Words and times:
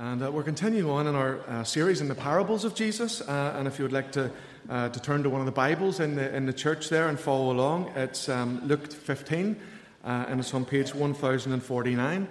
And 0.00 0.22
uh, 0.22 0.30
we're 0.30 0.44
continuing 0.44 0.88
on 0.88 1.08
in 1.08 1.16
our 1.16 1.40
uh, 1.48 1.64
series 1.64 2.00
in 2.00 2.06
the 2.06 2.14
parables 2.14 2.64
of 2.64 2.76
Jesus. 2.76 3.20
Uh, 3.20 3.56
and 3.58 3.66
if 3.66 3.80
you 3.80 3.84
would 3.84 3.92
like 3.92 4.12
to, 4.12 4.30
uh, 4.70 4.90
to 4.90 5.00
turn 5.00 5.24
to 5.24 5.30
one 5.30 5.40
of 5.40 5.46
the 5.46 5.50
Bibles 5.50 5.98
in 5.98 6.14
the, 6.14 6.32
in 6.32 6.46
the 6.46 6.52
church 6.52 6.88
there 6.88 7.08
and 7.08 7.18
follow 7.18 7.50
along, 7.50 7.90
it's 7.96 8.28
um, 8.28 8.60
Luke 8.64 8.92
15, 8.92 9.56
uh, 10.04 10.26
and 10.28 10.38
it's 10.38 10.54
on 10.54 10.64
page 10.64 10.94
1049. 10.94 12.28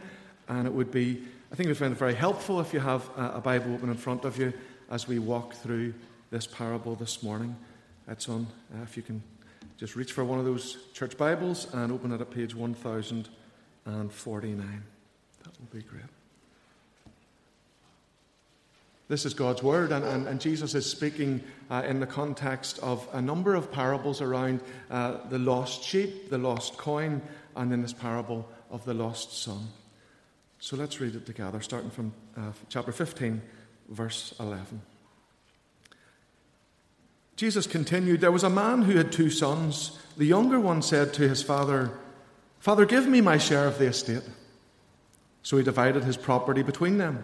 And 0.47 0.65
it 0.65 0.71
would 0.71 0.91
be, 0.91 1.21
I 1.51 1.55
think 1.55 1.67
we 1.67 1.75
find 1.75 1.91
it 1.91 1.97
very 1.97 2.15
helpful 2.15 2.61
if 2.61 2.73
you 2.73 2.79
have 2.79 3.09
a, 3.17 3.33
a 3.35 3.41
Bible 3.41 3.73
open 3.73 3.89
in 3.89 3.97
front 3.97 4.23
of 4.23 4.37
you 4.37 4.53
as 4.89 5.09
we 5.09 5.19
walk 5.19 5.53
through 5.53 5.93
this 6.31 6.47
parable 6.47 6.95
this 6.95 7.21
morning. 7.21 7.53
It's 8.07 8.29
on, 8.29 8.47
uh, 8.73 8.83
if 8.83 8.95
you 8.95 9.03
can 9.03 9.21
just 9.75 9.97
reach 9.97 10.13
for 10.13 10.23
one 10.23 10.39
of 10.39 10.45
those 10.45 10.77
church 10.93 11.17
Bibles 11.17 11.67
and 11.73 11.91
open 11.91 12.13
it 12.13 12.21
at 12.21 12.31
page 12.31 12.55
1049. 12.55 14.83
That 15.43 15.59
will 15.59 15.67
be 15.73 15.81
great. 15.81 16.16
This 19.09 19.25
is 19.25 19.33
God's 19.33 19.63
word, 19.63 19.93
and, 19.93 20.03
and, 20.03 20.27
and 20.27 20.41
Jesus 20.41 20.75
is 20.75 20.89
speaking 20.89 21.41
uh, 21.69 21.83
in 21.87 22.01
the 22.01 22.05
context 22.07 22.77
of 22.79 23.07
a 23.13 23.21
number 23.21 23.55
of 23.55 23.71
parables 23.71 24.21
around 24.21 24.59
uh, 24.91 25.17
the 25.29 25.39
lost 25.39 25.81
sheep, 25.83 26.29
the 26.29 26.37
lost 26.37 26.77
coin, 26.77 27.21
and 27.55 27.71
in 27.71 27.81
this 27.81 27.93
parable 27.93 28.49
of 28.69 28.83
the 28.83 28.93
lost 28.93 29.41
son. 29.41 29.69
So 30.59 30.75
let's 30.75 30.99
read 30.99 31.15
it 31.15 31.25
together, 31.25 31.61
starting 31.61 31.89
from 31.89 32.13
uh, 32.35 32.51
chapter 32.67 32.91
15, 32.91 33.41
verse 33.89 34.33
11. 34.41 34.81
Jesus 37.37 37.67
continued 37.67 38.19
There 38.19 38.31
was 38.31 38.43
a 38.43 38.49
man 38.49 38.81
who 38.81 38.97
had 38.97 39.11
two 39.11 39.29
sons. 39.29 39.97
The 40.17 40.25
younger 40.25 40.59
one 40.59 40.81
said 40.81 41.13
to 41.13 41.29
his 41.29 41.41
father, 41.41 41.91
Father, 42.59 42.85
give 42.85 43.07
me 43.07 43.21
my 43.21 43.37
share 43.37 43.67
of 43.67 43.77
the 43.77 43.85
estate. 43.85 44.23
So 45.43 45.55
he 45.55 45.63
divided 45.63 46.03
his 46.03 46.17
property 46.17 46.63
between 46.63 46.97
them. 46.97 47.23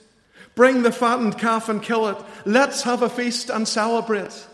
Bring 0.55 0.83
the 0.83 0.91
fattened 0.91 1.37
calf 1.37 1.69
and 1.69 1.81
kill 1.81 2.07
it. 2.07 2.17
Let's 2.45 2.83
have 2.83 3.01
a 3.01 3.09
feast 3.09 3.49
and 3.49 3.67
celebrate. 3.67 4.47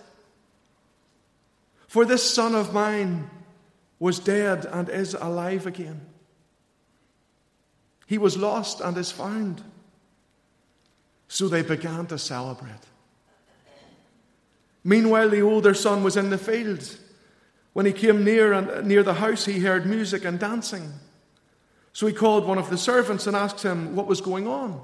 For 1.88 2.06
this 2.06 2.24
son 2.24 2.54
of 2.54 2.74
mine 2.74 3.30
was 4.00 4.20
dead 4.20 4.66
and 4.66 4.90
is 4.90 5.14
alive 5.16 5.66
again. 5.66 6.02
He 8.06 8.18
was 8.18 8.38
lost 8.38 8.80
and 8.82 8.96
is 8.98 9.12
found. 9.12 9.64
So 11.28 11.48
they 11.48 11.62
began 11.62 12.06
to 12.08 12.18
celebrate. 12.18 12.72
Meanwhile, 14.84 15.30
the 15.30 15.42
older 15.42 15.74
son 15.74 16.04
was 16.04 16.16
in 16.16 16.30
the 16.30 16.38
field. 16.38 16.98
When 17.74 17.86
he 17.86 17.92
came 17.92 18.24
near 18.24 18.54
and 18.54 18.88
near 18.88 19.04
the 19.04 19.16
house, 19.16 19.46
he 19.46 19.60
heard 19.60 19.86
music 19.86 20.24
and 20.24 20.40
dancing. 20.40 20.94
So 21.92 22.08
he 22.08 22.14
called 22.14 22.46
one 22.46 22.58
of 22.58 22.70
the 22.70 22.78
servants 22.78 23.28
and 23.28 23.36
asked 23.36 23.64
him 23.64 23.96
what 23.96 24.08
was 24.08 24.22
going 24.22 24.48
on. 24.48 24.82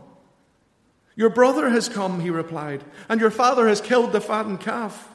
Your 1.16 1.30
brother 1.30 1.70
has 1.70 1.90
come, 1.90 2.20
he 2.20 2.30
replied, 2.30 2.84
and 3.08 3.22
your 3.22 3.32
father 3.32 3.68
has 3.68 3.82
killed 3.82 4.12
the 4.12 4.22
fattened 4.22 4.62
calf 4.62 5.10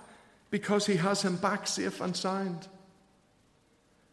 because 0.51 0.87
he 0.87 0.97
has 0.97 1.23
him 1.23 1.37
back 1.37 1.67
safe 1.67 2.01
and 2.01 2.17
sound. 2.17 2.69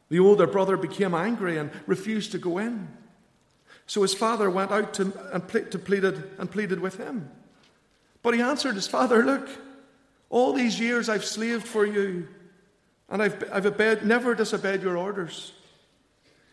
The 0.09 0.19
older 0.19 0.47
brother 0.47 0.77
became 0.77 1.13
angry 1.13 1.57
and 1.57 1.71
refused 1.87 2.31
to 2.31 2.37
go 2.37 2.57
in. 2.57 2.89
So 3.87 4.01
his 4.01 4.13
father 4.13 4.49
went 4.49 4.71
out 4.71 4.93
to, 4.95 5.13
and, 5.31 5.47
to 5.71 5.79
pleaded, 5.79 6.31
and 6.39 6.49
pleaded 6.49 6.79
with 6.79 6.97
him. 6.97 7.29
But 8.23 8.33
he 8.33 8.41
answered 8.41 8.75
his 8.75 8.87
father, 8.87 9.23
Look, 9.23 9.47
all 10.29 10.53
these 10.53 10.79
years 10.79 11.07
I've 11.07 11.25
slaved 11.25 11.67
for 11.67 11.85
you, 11.85 12.27
and 13.09 13.21
I've, 13.21 13.43
I've 13.51 13.65
obeyed, 13.67 14.03
never 14.03 14.33
disobeyed 14.33 14.81
your 14.81 14.97
orders. 14.97 15.53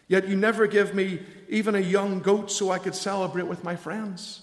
Yet 0.09 0.29
you 0.29 0.37
never 0.37 0.67
give 0.67 0.95
me 0.95 1.21
even 1.49 1.75
a 1.75 1.81
young 1.81 2.21
goat 2.21 2.51
so 2.51 2.71
I 2.71 2.79
could 2.79 2.95
celebrate 2.95 3.47
with 3.47 3.65
my 3.65 3.77
friends. 3.77 4.43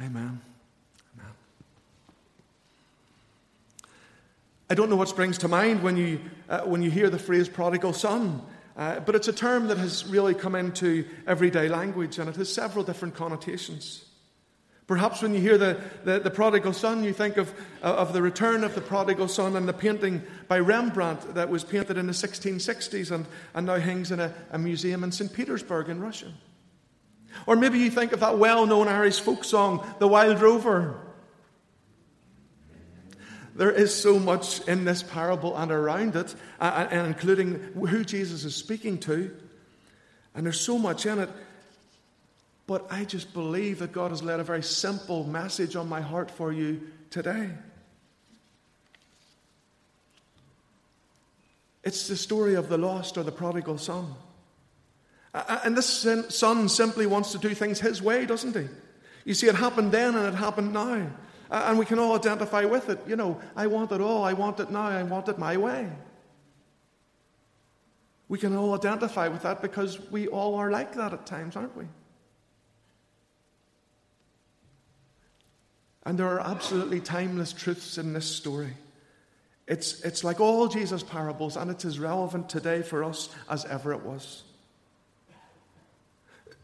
Amen. 0.00 0.40
Amen. 1.14 1.32
I 4.68 4.74
don't 4.74 4.90
know 4.90 4.96
what 4.96 5.08
springs 5.08 5.38
to 5.38 5.48
mind 5.48 5.82
when 5.82 5.96
you, 5.96 6.20
uh, 6.48 6.60
when 6.62 6.82
you 6.82 6.90
hear 6.90 7.08
the 7.08 7.18
phrase 7.18 7.48
prodigal 7.48 7.94
son, 7.94 8.42
uh, 8.76 9.00
but 9.00 9.14
it's 9.14 9.28
a 9.28 9.32
term 9.32 9.68
that 9.68 9.78
has 9.78 10.06
really 10.06 10.34
come 10.34 10.54
into 10.54 11.06
everyday 11.26 11.68
language 11.68 12.18
and 12.18 12.28
it 12.28 12.36
has 12.36 12.52
several 12.52 12.84
different 12.84 13.14
connotations. 13.14 14.04
Perhaps 14.86 15.22
when 15.22 15.34
you 15.34 15.40
hear 15.40 15.58
the, 15.58 15.80
the, 16.04 16.20
the, 16.20 16.30
prodigal 16.30 16.72
son, 16.72 17.02
you 17.02 17.12
think 17.12 17.38
of, 17.38 17.52
uh, 17.82 17.86
of 17.86 18.12
the 18.12 18.22
return 18.22 18.62
of 18.62 18.74
the 18.76 18.80
prodigal 18.80 19.26
son 19.26 19.56
and 19.56 19.66
the 19.68 19.72
painting 19.72 20.22
by 20.46 20.60
Rembrandt 20.60 21.34
that 21.34 21.48
was 21.48 21.64
painted 21.64 21.96
in 21.96 22.06
the 22.06 22.12
1660s 22.12 23.10
and, 23.10 23.26
and 23.54 23.66
now 23.66 23.78
hangs 23.78 24.12
in 24.12 24.20
a, 24.20 24.32
a 24.52 24.58
museum 24.58 25.02
in 25.02 25.10
St. 25.10 25.32
Petersburg 25.32 25.88
in 25.88 26.00
Russia. 26.00 26.32
Or 27.44 27.56
maybe 27.56 27.78
you 27.78 27.90
think 27.90 28.12
of 28.12 28.20
that 28.20 28.38
well 28.38 28.66
known 28.66 28.88
Irish 28.88 29.20
folk 29.20 29.44
song, 29.44 29.86
The 29.98 30.08
Wild 30.08 30.40
Rover. 30.40 31.00
There 33.54 33.72
is 33.72 33.94
so 33.94 34.18
much 34.18 34.60
in 34.68 34.84
this 34.84 35.02
parable 35.02 35.56
and 35.56 35.72
around 35.72 36.14
it, 36.14 36.34
and 36.60 37.06
including 37.06 37.54
who 37.74 38.04
Jesus 38.04 38.44
is 38.44 38.54
speaking 38.54 38.98
to. 39.00 39.34
And 40.34 40.44
there's 40.44 40.60
so 40.60 40.78
much 40.78 41.06
in 41.06 41.18
it. 41.18 41.30
But 42.66 42.86
I 42.90 43.04
just 43.04 43.32
believe 43.32 43.78
that 43.78 43.92
God 43.92 44.10
has 44.10 44.22
laid 44.22 44.40
a 44.40 44.44
very 44.44 44.62
simple 44.62 45.24
message 45.24 45.76
on 45.76 45.88
my 45.88 46.00
heart 46.00 46.30
for 46.30 46.52
you 46.52 46.80
today. 47.10 47.50
It's 51.84 52.08
the 52.08 52.16
story 52.16 52.54
of 52.54 52.68
the 52.68 52.76
lost 52.76 53.16
or 53.16 53.22
the 53.22 53.32
prodigal 53.32 53.78
son. 53.78 54.12
And 55.36 55.76
this 55.76 56.06
son 56.30 56.68
simply 56.68 57.06
wants 57.06 57.32
to 57.32 57.38
do 57.38 57.54
things 57.54 57.78
his 57.78 58.00
way, 58.00 58.24
doesn't 58.24 58.56
he? 58.56 58.68
You 59.26 59.34
see, 59.34 59.48
it 59.48 59.54
happened 59.54 59.92
then 59.92 60.14
and 60.14 60.26
it 60.26 60.34
happened 60.34 60.72
now. 60.72 61.10
And 61.50 61.78
we 61.78 61.84
can 61.84 61.98
all 61.98 62.16
identify 62.16 62.64
with 62.64 62.88
it. 62.88 63.00
You 63.06 63.16
know, 63.16 63.40
I 63.54 63.66
want 63.66 63.92
it 63.92 64.00
all. 64.00 64.24
I 64.24 64.32
want 64.32 64.60
it 64.60 64.70
now. 64.70 64.86
I 64.86 65.02
want 65.02 65.28
it 65.28 65.38
my 65.38 65.56
way. 65.58 65.88
We 68.28 68.38
can 68.38 68.56
all 68.56 68.74
identify 68.74 69.28
with 69.28 69.42
that 69.42 69.60
because 69.60 70.00
we 70.10 70.26
all 70.26 70.54
are 70.56 70.70
like 70.70 70.94
that 70.94 71.12
at 71.12 71.26
times, 71.26 71.54
aren't 71.54 71.76
we? 71.76 71.84
And 76.04 76.18
there 76.18 76.28
are 76.28 76.40
absolutely 76.40 77.00
timeless 77.00 77.52
truths 77.52 77.98
in 77.98 78.12
this 78.12 78.26
story. 78.26 78.72
It's, 79.68 80.00
it's 80.02 80.24
like 80.24 80.40
all 80.40 80.68
Jesus' 80.68 81.02
parables, 81.02 81.56
and 81.56 81.70
it's 81.70 81.84
as 81.84 81.98
relevant 81.98 82.48
today 82.48 82.82
for 82.82 83.04
us 83.04 83.28
as 83.50 83.64
ever 83.64 83.92
it 83.92 84.02
was. 84.02 84.44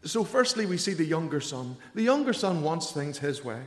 So, 0.05 0.23
firstly, 0.23 0.65
we 0.65 0.77
see 0.77 0.93
the 0.93 1.05
younger 1.05 1.39
son. 1.39 1.77
The 1.95 2.03
younger 2.03 2.33
son 2.33 2.61
wants 2.61 2.91
things 2.91 3.17
his 3.17 3.43
way. 3.43 3.61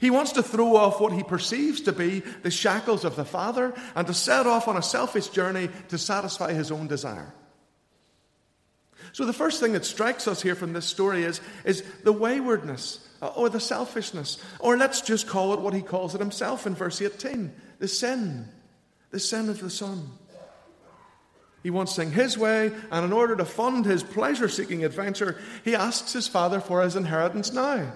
He 0.00 0.10
wants 0.10 0.32
to 0.32 0.42
throw 0.42 0.76
off 0.76 1.00
what 1.00 1.12
he 1.12 1.24
perceives 1.24 1.80
to 1.82 1.92
be 1.92 2.20
the 2.20 2.50
shackles 2.50 3.04
of 3.04 3.16
the 3.16 3.24
father 3.24 3.74
and 3.96 4.06
to 4.06 4.14
set 4.14 4.46
off 4.46 4.68
on 4.68 4.76
a 4.76 4.82
selfish 4.82 5.28
journey 5.28 5.68
to 5.88 5.98
satisfy 5.98 6.52
his 6.52 6.70
own 6.70 6.86
desire. 6.86 7.34
So, 9.12 9.26
the 9.26 9.32
first 9.32 9.60
thing 9.60 9.72
that 9.72 9.84
strikes 9.84 10.28
us 10.28 10.40
here 10.40 10.54
from 10.54 10.72
this 10.72 10.86
story 10.86 11.24
is, 11.24 11.40
is 11.64 11.82
the 12.04 12.12
waywardness 12.12 13.06
uh, 13.20 13.28
or 13.28 13.48
the 13.48 13.60
selfishness, 13.60 14.38
or 14.60 14.76
let's 14.76 15.00
just 15.00 15.26
call 15.26 15.52
it 15.52 15.60
what 15.60 15.74
he 15.74 15.82
calls 15.82 16.14
it 16.14 16.20
himself 16.20 16.66
in 16.66 16.74
verse 16.74 17.02
18 17.02 17.52
the 17.78 17.88
sin, 17.88 18.48
the 19.10 19.18
sin 19.18 19.48
of 19.48 19.60
the 19.60 19.68
son. 19.70 20.08
He 21.62 21.70
wants 21.70 21.94
things 21.94 22.12
his 22.12 22.36
way, 22.36 22.72
and 22.90 23.04
in 23.04 23.12
order 23.12 23.36
to 23.36 23.44
fund 23.44 23.84
his 23.84 24.02
pleasure 24.02 24.48
seeking 24.48 24.84
adventure, 24.84 25.38
he 25.64 25.74
asks 25.76 26.12
his 26.12 26.26
father 26.26 26.60
for 26.60 26.82
his 26.82 26.96
inheritance 26.96 27.52
now. 27.52 27.92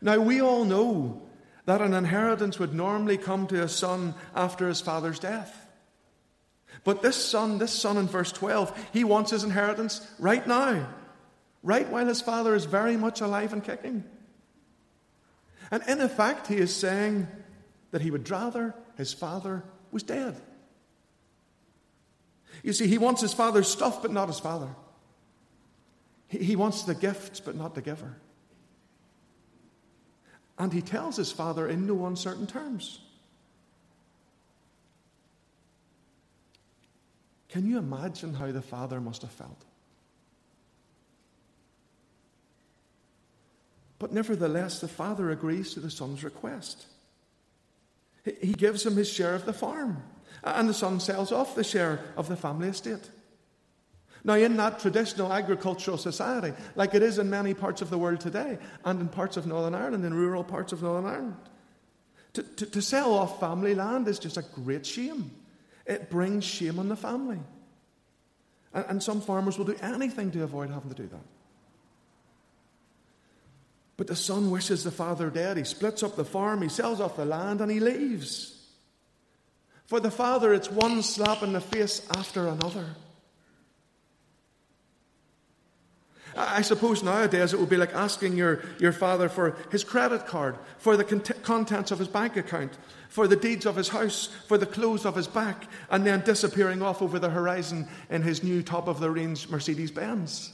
Now, 0.00 0.18
we 0.18 0.42
all 0.42 0.64
know 0.64 1.22
that 1.64 1.80
an 1.80 1.94
inheritance 1.94 2.58
would 2.58 2.74
normally 2.74 3.18
come 3.18 3.46
to 3.48 3.62
a 3.62 3.68
son 3.68 4.14
after 4.34 4.68
his 4.68 4.80
father's 4.80 5.18
death. 5.18 5.66
But 6.84 7.02
this 7.02 7.16
son, 7.16 7.58
this 7.58 7.72
son 7.72 7.96
in 7.96 8.06
verse 8.06 8.32
12, 8.32 8.88
he 8.92 9.04
wants 9.04 9.30
his 9.30 9.44
inheritance 9.44 10.06
right 10.18 10.46
now, 10.46 10.88
right 11.62 11.88
while 11.88 12.06
his 12.06 12.20
father 12.20 12.54
is 12.54 12.64
very 12.64 12.96
much 12.96 13.20
alive 13.20 13.52
and 13.52 13.64
kicking. 13.64 14.04
And 15.70 15.82
in 15.88 16.00
effect, 16.00 16.46
he 16.46 16.56
is 16.56 16.74
saying 16.74 17.26
that 17.90 18.02
he 18.02 18.10
would 18.10 18.28
rather 18.30 18.74
his 18.96 19.12
father 19.12 19.64
was 19.90 20.02
dead. 20.02 20.40
You 22.62 22.72
see, 22.72 22.86
he 22.86 22.98
wants 22.98 23.20
his 23.20 23.32
father's 23.32 23.68
stuff, 23.68 24.02
but 24.02 24.12
not 24.12 24.28
his 24.28 24.40
father. 24.40 24.68
He, 26.28 26.56
wants 26.56 26.82
the 26.82 26.94
gifts, 26.94 27.38
but 27.40 27.54
not 27.54 27.74
the 27.74 27.82
giver. 27.82 28.16
And 30.58 30.72
he 30.72 30.82
tells 30.82 31.16
his 31.16 31.30
father 31.30 31.68
in 31.68 31.86
no 31.86 32.06
uncertain 32.06 32.46
terms. 32.46 33.00
Can 37.48 37.66
you 37.66 37.78
imagine 37.78 38.34
how 38.34 38.50
the 38.50 38.62
father 38.62 39.00
must 39.00 39.22
have 39.22 39.30
felt? 39.30 39.64
But 43.98 44.12
nevertheless, 44.12 44.80
the 44.80 44.88
father 44.88 45.30
agrees 45.30 45.72
to 45.74 45.80
the 45.80 45.90
son's 45.90 46.22
request. 46.22 46.86
He 48.42 48.52
gives 48.52 48.84
him 48.84 48.96
his 48.96 49.10
share 49.10 49.34
of 49.34 49.46
the 49.46 49.52
farm, 49.52 50.02
and 50.46 50.68
the 50.68 50.74
son 50.74 51.00
sells 51.00 51.32
off 51.32 51.54
the 51.54 51.64
share 51.64 52.00
of 52.16 52.28
the 52.28 52.36
family 52.36 52.68
estate. 52.68 53.10
Now, 54.24 54.34
in 54.34 54.56
that 54.56 54.80
traditional 54.80 55.32
agricultural 55.32 55.98
society, 55.98 56.52
like 56.74 56.94
it 56.94 57.02
is 57.02 57.18
in 57.18 57.30
many 57.30 57.54
parts 57.54 57.82
of 57.82 57.90
the 57.90 57.98
world 57.98 58.20
today, 58.20 58.58
and 58.84 59.00
in 59.00 59.08
parts 59.08 59.36
of 59.36 59.46
Northern 59.46 59.74
Ireland, 59.74 60.04
in 60.04 60.14
rural 60.14 60.42
parts 60.42 60.72
of 60.72 60.82
Northern 60.82 61.06
Ireland, 61.06 61.36
to, 62.32 62.42
to, 62.42 62.66
to 62.66 62.82
sell 62.82 63.14
off 63.14 63.40
family 63.40 63.74
land 63.74 64.08
is 64.08 64.18
just 64.18 64.36
a 64.36 64.42
great 64.42 64.84
shame. 64.84 65.30
It 65.86 66.10
brings 66.10 66.44
shame 66.44 66.78
on 66.78 66.88
the 66.88 66.96
family. 66.96 67.38
And, 68.74 68.84
and 68.88 69.02
some 69.02 69.20
farmers 69.20 69.58
will 69.58 69.64
do 69.64 69.76
anything 69.80 70.32
to 70.32 70.42
avoid 70.42 70.70
having 70.70 70.90
to 70.90 71.02
do 71.02 71.08
that. 71.08 71.24
But 73.96 74.08
the 74.08 74.16
son 74.16 74.50
wishes 74.50 74.84
the 74.84 74.90
father 74.90 75.30
dead. 75.30 75.56
He 75.56 75.64
splits 75.64 76.02
up 76.02 76.16
the 76.16 76.24
farm, 76.24 76.62
he 76.62 76.68
sells 76.68 77.00
off 77.00 77.16
the 77.16 77.24
land, 77.24 77.60
and 77.60 77.70
he 77.70 77.80
leaves. 77.80 78.55
For 79.86 80.00
the 80.00 80.10
father, 80.10 80.52
it's 80.52 80.70
one 80.70 81.02
slap 81.02 81.42
in 81.42 81.52
the 81.52 81.60
face 81.60 82.06
after 82.10 82.48
another. 82.48 82.86
I 86.36 86.60
suppose 86.60 87.02
nowadays 87.02 87.54
it 87.54 87.60
would 87.60 87.70
be 87.70 87.78
like 87.78 87.94
asking 87.94 88.36
your, 88.36 88.62
your 88.78 88.92
father 88.92 89.28
for 89.28 89.56
his 89.70 89.84
credit 89.84 90.26
card, 90.26 90.58
for 90.76 90.96
the 90.96 91.04
cont- 91.04 91.42
contents 91.42 91.90
of 91.90 91.98
his 91.98 92.08
bank 92.08 92.36
account, 92.36 92.76
for 93.08 93.26
the 93.26 93.36
deeds 93.36 93.64
of 93.64 93.76
his 93.76 93.88
house, 93.88 94.28
for 94.46 94.58
the 94.58 94.66
clothes 94.66 95.06
of 95.06 95.14
his 95.14 95.26
back, 95.26 95.66
and 95.88 96.04
then 96.04 96.20
disappearing 96.20 96.82
off 96.82 97.00
over 97.00 97.18
the 97.18 97.30
horizon 97.30 97.88
in 98.10 98.22
his 98.22 98.42
new 98.42 98.62
top 98.62 98.86
of 98.86 99.00
the 99.00 99.10
range 99.10 99.48
Mercedes 99.48 99.90
Benz. 99.90 100.52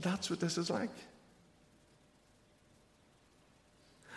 That's 0.00 0.28
what 0.28 0.40
this 0.40 0.58
is 0.58 0.70
like. 0.70 0.90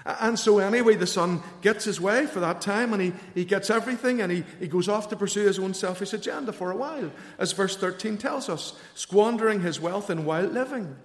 And 0.06 0.38
so, 0.38 0.60
anyway, 0.60 0.96
the 0.96 1.06
son 1.06 1.42
gets 1.62 1.86
his 1.86 2.02
way 2.02 2.26
for 2.26 2.40
that 2.40 2.62
time 2.62 2.94
and 2.94 3.02
he, 3.02 3.14
he 3.36 3.46
gets 3.46 3.70
everything 3.70 4.22
and 4.22 4.32
he, 4.32 4.44
he 4.60 4.68
goes 4.68 4.90
off 4.90 5.10
to 5.10 5.16
pursue 5.16 5.46
his 5.46 5.60
own 5.60 5.74
selfish 5.74 6.14
agenda 6.14 6.52
for 6.52 6.72
a 6.72 6.76
while, 6.76 7.12
as 7.38 7.52
verse 7.52 7.78
13 7.78 8.18
tells 8.18 8.50
us, 8.50 8.74
squandering 8.96 9.62
his 9.62 9.80
wealth 9.80 10.10
in 10.10 10.26
wild 10.26 10.54
living. 10.54 10.96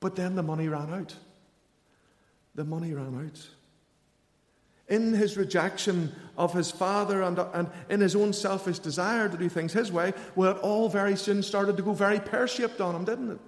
But 0.00 0.16
then 0.16 0.34
the 0.34 0.42
money 0.42 0.68
ran 0.68 0.92
out. 0.92 1.14
The 2.54 2.64
money 2.64 2.94
ran 2.94 3.14
out. 3.26 3.48
In 4.88 5.14
his 5.14 5.36
rejection 5.36 6.12
of 6.36 6.52
his 6.54 6.70
father 6.70 7.22
and, 7.22 7.38
and 7.38 7.70
in 7.88 8.00
his 8.00 8.16
own 8.16 8.32
selfish 8.32 8.78
desire 8.78 9.28
to 9.28 9.36
do 9.36 9.48
things 9.48 9.72
his 9.72 9.92
way, 9.92 10.12
well, 10.34 10.56
it 10.56 10.58
all 10.58 10.88
very 10.88 11.16
soon 11.16 11.42
started 11.42 11.76
to 11.76 11.82
go 11.82 11.92
very 11.92 12.18
pear 12.18 12.48
shaped 12.48 12.80
on 12.80 12.96
him, 12.96 13.04
didn't 13.04 13.30
it? 13.32 13.38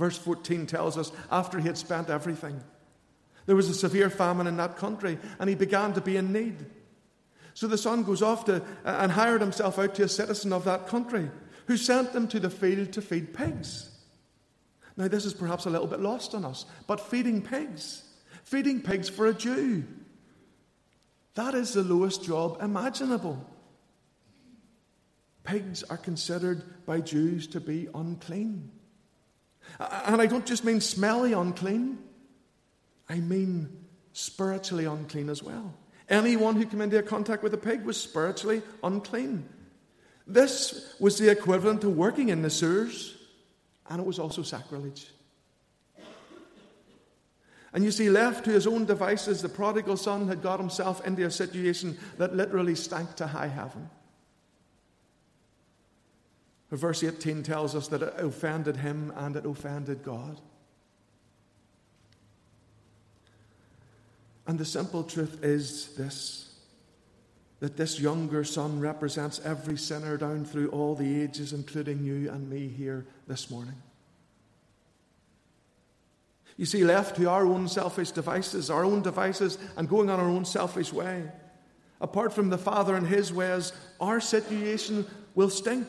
Verse 0.00 0.16
14 0.16 0.64
tells 0.64 0.96
us 0.96 1.12
after 1.30 1.58
he 1.58 1.66
had 1.66 1.76
spent 1.76 2.08
everything, 2.08 2.58
there 3.44 3.54
was 3.54 3.68
a 3.68 3.74
severe 3.74 4.08
famine 4.08 4.46
in 4.46 4.56
that 4.56 4.78
country 4.78 5.18
and 5.38 5.46
he 5.46 5.54
began 5.54 5.92
to 5.92 6.00
be 6.00 6.16
in 6.16 6.32
need. 6.32 6.64
So 7.52 7.66
the 7.66 7.76
son 7.76 8.04
goes 8.04 8.22
off 8.22 8.46
to, 8.46 8.56
uh, 8.56 8.96
and 8.98 9.12
hired 9.12 9.42
himself 9.42 9.78
out 9.78 9.94
to 9.96 10.04
a 10.04 10.08
citizen 10.08 10.54
of 10.54 10.64
that 10.64 10.86
country 10.86 11.30
who 11.66 11.76
sent 11.76 12.14
him 12.14 12.28
to 12.28 12.40
the 12.40 12.48
field 12.48 12.92
to 12.92 13.02
feed 13.02 13.34
pigs. 13.34 13.90
Now, 14.96 15.06
this 15.06 15.26
is 15.26 15.34
perhaps 15.34 15.66
a 15.66 15.70
little 15.70 15.86
bit 15.86 16.00
lost 16.00 16.34
on 16.34 16.46
us, 16.46 16.64
but 16.86 16.98
feeding 16.98 17.42
pigs, 17.42 18.02
feeding 18.42 18.80
pigs 18.80 19.10
for 19.10 19.26
a 19.26 19.34
Jew, 19.34 19.84
that 21.34 21.54
is 21.54 21.74
the 21.74 21.82
lowest 21.82 22.24
job 22.24 22.56
imaginable. 22.62 23.46
Pigs 25.44 25.82
are 25.82 25.98
considered 25.98 26.86
by 26.86 27.02
Jews 27.02 27.46
to 27.48 27.60
be 27.60 27.88
unclean. 27.94 28.70
And 29.78 30.20
I 30.20 30.26
don't 30.26 30.46
just 30.46 30.64
mean 30.64 30.80
smelly 30.80 31.32
unclean, 31.32 31.98
I 33.08 33.16
mean 33.16 33.68
spiritually 34.12 34.84
unclean 34.84 35.28
as 35.28 35.42
well. 35.42 35.74
Anyone 36.08 36.56
who 36.56 36.66
came 36.66 36.80
into 36.80 37.02
contact 37.02 37.42
with 37.42 37.54
a 37.54 37.58
pig 37.58 37.84
was 37.84 38.00
spiritually 38.00 38.62
unclean. 38.82 39.48
This 40.26 40.94
was 41.00 41.18
the 41.18 41.30
equivalent 41.30 41.80
to 41.82 41.88
working 41.88 42.28
in 42.28 42.42
the 42.42 42.50
sewers, 42.50 43.16
and 43.88 44.00
it 44.00 44.06
was 44.06 44.18
also 44.18 44.42
sacrilege. 44.42 45.06
And 47.72 47.84
you 47.84 47.92
see, 47.92 48.10
left 48.10 48.44
to 48.46 48.50
his 48.50 48.66
own 48.66 48.84
devices, 48.84 49.42
the 49.42 49.48
prodigal 49.48 49.96
son 49.96 50.26
had 50.26 50.42
got 50.42 50.58
himself 50.58 51.06
into 51.06 51.24
a 51.24 51.30
situation 51.30 51.96
that 52.18 52.34
literally 52.34 52.74
stank 52.74 53.14
to 53.16 53.28
high 53.28 53.46
heaven. 53.46 53.88
Verse 56.70 57.02
18 57.02 57.42
tells 57.42 57.74
us 57.74 57.88
that 57.88 58.02
it 58.02 58.14
offended 58.18 58.76
him 58.76 59.12
and 59.16 59.34
it 59.34 59.44
offended 59.44 60.04
God. 60.04 60.40
And 64.46 64.58
the 64.58 64.64
simple 64.64 65.02
truth 65.04 65.44
is 65.44 65.94
this 65.96 66.46
that 67.58 67.76
this 67.76 68.00
younger 68.00 68.42
son 68.42 68.80
represents 68.80 69.38
every 69.44 69.76
sinner 69.76 70.16
down 70.16 70.46
through 70.46 70.70
all 70.70 70.94
the 70.94 71.22
ages, 71.22 71.52
including 71.52 72.02
you 72.02 72.30
and 72.30 72.48
me 72.48 72.66
here 72.66 73.06
this 73.26 73.50
morning. 73.50 73.74
You 76.56 76.64
see, 76.64 76.84
left 76.84 77.16
to 77.16 77.28
our 77.28 77.44
own 77.44 77.68
selfish 77.68 78.12
devices, 78.12 78.70
our 78.70 78.82
own 78.82 79.02
devices, 79.02 79.58
and 79.76 79.88
going 79.88 80.08
on 80.08 80.18
our 80.18 80.28
own 80.28 80.46
selfish 80.46 80.90
way, 80.90 81.30
apart 82.00 82.32
from 82.32 82.48
the 82.48 82.56
Father 82.56 82.96
and 82.96 83.06
His 83.06 83.30
ways, 83.30 83.72
our 84.00 84.20
situation 84.20 85.06
will 85.34 85.50
stink 85.50 85.86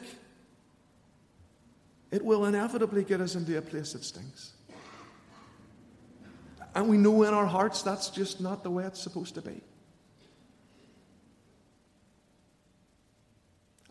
it 2.11 2.23
will 2.23 2.45
inevitably 2.45 3.03
get 3.03 3.21
us 3.21 3.35
into 3.35 3.57
a 3.57 3.61
place 3.61 3.93
that 3.93 4.03
stinks. 4.03 4.53
And 6.75 6.87
we 6.87 6.97
know 6.97 7.23
in 7.23 7.33
our 7.33 7.45
hearts 7.45 7.81
that's 7.81 8.09
just 8.09 8.39
not 8.39 8.63
the 8.63 8.69
way 8.69 8.85
it's 8.85 9.01
supposed 9.01 9.35
to 9.35 9.41
be. 9.41 9.61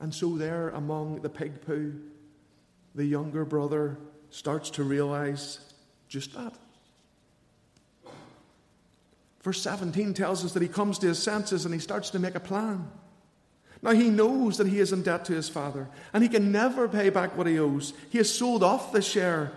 And 0.00 0.14
so, 0.14 0.36
there 0.36 0.70
among 0.70 1.20
the 1.20 1.28
pig 1.28 1.60
poo, 1.60 1.94
the 2.94 3.04
younger 3.04 3.44
brother 3.44 3.98
starts 4.30 4.70
to 4.70 4.82
realize 4.82 5.60
just 6.08 6.34
that. 6.34 6.54
Verse 9.42 9.60
17 9.62 10.14
tells 10.14 10.44
us 10.44 10.52
that 10.52 10.62
he 10.62 10.68
comes 10.68 10.98
to 10.98 11.08
his 11.08 11.18
senses 11.18 11.64
and 11.64 11.74
he 11.74 11.80
starts 11.80 12.10
to 12.10 12.18
make 12.18 12.34
a 12.34 12.40
plan. 12.40 12.90
Now 13.82 13.92
he 13.92 14.10
knows 14.10 14.58
that 14.58 14.66
he 14.66 14.78
is 14.78 14.92
in 14.92 15.02
debt 15.02 15.24
to 15.26 15.32
his 15.32 15.48
father 15.48 15.88
and 16.12 16.22
he 16.22 16.28
can 16.28 16.52
never 16.52 16.88
pay 16.88 17.08
back 17.10 17.36
what 17.36 17.46
he 17.46 17.58
owes. 17.58 17.92
He 18.10 18.18
has 18.18 18.32
sold 18.32 18.62
off 18.62 18.92
the 18.92 19.00
share 19.00 19.52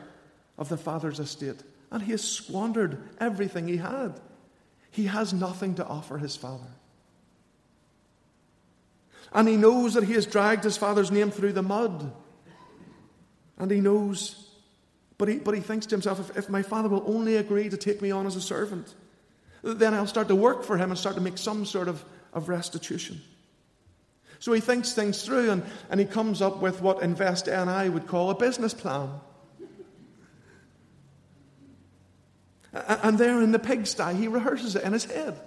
of 0.57 0.69
the 0.69 0.77
father's 0.77 1.19
estate 1.19 1.61
and 1.91 2.01
he 2.01 2.11
has 2.11 2.23
squandered 2.23 2.97
everything 3.19 3.67
he 3.67 3.77
had. 3.77 4.19
He 4.91 5.05
has 5.05 5.33
nothing 5.33 5.75
to 5.75 5.85
offer 5.85 6.17
his 6.17 6.35
father. 6.35 6.69
And 9.33 9.47
he 9.47 9.57
knows 9.57 9.95
that 9.95 10.03
he 10.03 10.13
has 10.13 10.25
dragged 10.25 10.63
his 10.63 10.77
father's 10.77 11.11
name 11.11 11.31
through 11.31 11.53
the 11.53 11.63
mud. 11.63 12.13
And 13.57 13.71
he 13.71 13.81
knows, 13.81 14.47
but 15.17 15.27
he, 15.27 15.37
but 15.37 15.55
he 15.55 15.61
thinks 15.61 15.85
to 15.87 15.95
himself 15.95 16.19
if, 16.19 16.37
if 16.37 16.49
my 16.49 16.61
father 16.61 16.89
will 16.89 17.03
only 17.07 17.37
agree 17.37 17.69
to 17.69 17.77
take 17.77 18.01
me 18.01 18.11
on 18.11 18.27
as 18.27 18.35
a 18.35 18.41
servant, 18.41 18.93
then 19.63 19.93
I'll 19.93 20.07
start 20.07 20.27
to 20.27 20.35
work 20.35 20.63
for 20.63 20.77
him 20.77 20.91
and 20.91 20.99
start 20.99 21.15
to 21.15 21.21
make 21.21 21.37
some 21.37 21.65
sort 21.65 21.87
of, 21.87 22.03
of 22.33 22.47
restitution. 22.47 23.21
So 24.43 24.51
he 24.51 24.59
thinks 24.59 24.91
things 24.91 25.23
through 25.23 25.51
and, 25.51 25.63
and 25.89 26.01
he 26.01 26.05
comes 26.05 26.41
up 26.41 26.57
with 26.61 26.81
what 26.81 27.01
Invest 27.01 27.47
NI 27.47 27.87
would 27.87 28.07
call 28.07 28.29
a 28.29 28.35
business 28.35 28.73
plan. 28.73 29.09
And 32.73 33.17
there 33.17 33.41
in 33.41 33.53
the 33.53 33.59
pigsty, 33.59 34.13
he 34.15 34.27
rehearses 34.27 34.75
it 34.75 34.83
in 34.83 34.91
his 34.91 35.05
head. 35.05 35.39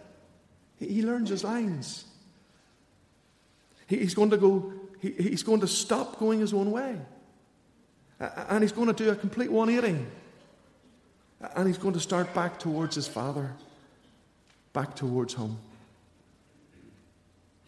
He 0.79 1.03
learns 1.03 1.29
his 1.29 1.45
lines. 1.45 2.07
He's 3.87 4.15
going 4.15 4.31
to 4.31 4.39
go, 4.39 4.73
he's 5.03 5.43
going 5.43 5.61
to 5.61 5.69
stop 5.69 6.19
going 6.19 6.41
his 6.41 6.55
own 6.55 6.71
way. 6.71 6.97
And 8.19 8.63
he's 8.63 8.73
going 8.73 8.89
to 8.89 8.95
do 8.95 9.11
a 9.11 9.15
complete 9.15 9.53
180. 9.53 10.07
And 11.55 11.69
he's 11.69 11.77
going 11.77 11.93
to 11.93 12.01
start 12.01 12.33
back 12.33 12.59
towards 12.59 12.95
his 12.95 13.07
father 13.07 13.53
back 14.73 14.97
towards 14.97 15.35
home. 15.35 15.59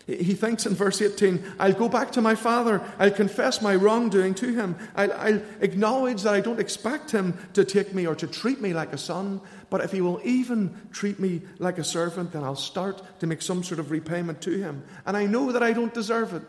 He 0.08 0.32
thinks 0.32 0.64
in 0.64 0.74
verse 0.74 1.02
18, 1.02 1.44
I'll 1.60 1.74
go 1.74 1.86
back 1.86 2.12
to 2.12 2.22
my 2.22 2.34
father. 2.34 2.80
I'll 2.98 3.10
confess 3.10 3.60
my 3.60 3.74
wrongdoing 3.74 4.34
to 4.36 4.54
him. 4.54 4.74
I'll, 4.96 5.12
I'll, 5.12 5.42
acknowledge 5.60 6.22
that 6.22 6.32
I 6.32 6.40
don't 6.40 6.58
expect 6.58 7.10
him 7.10 7.36
to 7.52 7.62
take 7.62 7.92
me 7.92 8.06
or 8.06 8.14
to 8.14 8.26
treat 8.26 8.58
me 8.58 8.72
like 8.72 8.94
a 8.94 8.98
son. 8.98 9.42
But 9.68 9.82
if 9.82 9.92
he 9.92 10.00
will 10.00 10.18
even 10.24 10.74
treat 10.92 11.20
me 11.20 11.42
like 11.58 11.76
a 11.76 11.84
servant, 11.84 12.32
then 12.32 12.42
I'll 12.42 12.56
start 12.56 13.20
to 13.20 13.26
make 13.26 13.42
some 13.42 13.62
sort 13.62 13.80
of 13.80 13.90
repayment 13.90 14.40
to 14.42 14.56
him. 14.56 14.82
And 15.04 15.14
I 15.14 15.26
know 15.26 15.52
that 15.52 15.62
I 15.62 15.74
don't 15.74 15.92
deserve 15.92 16.32
it. 16.32 16.42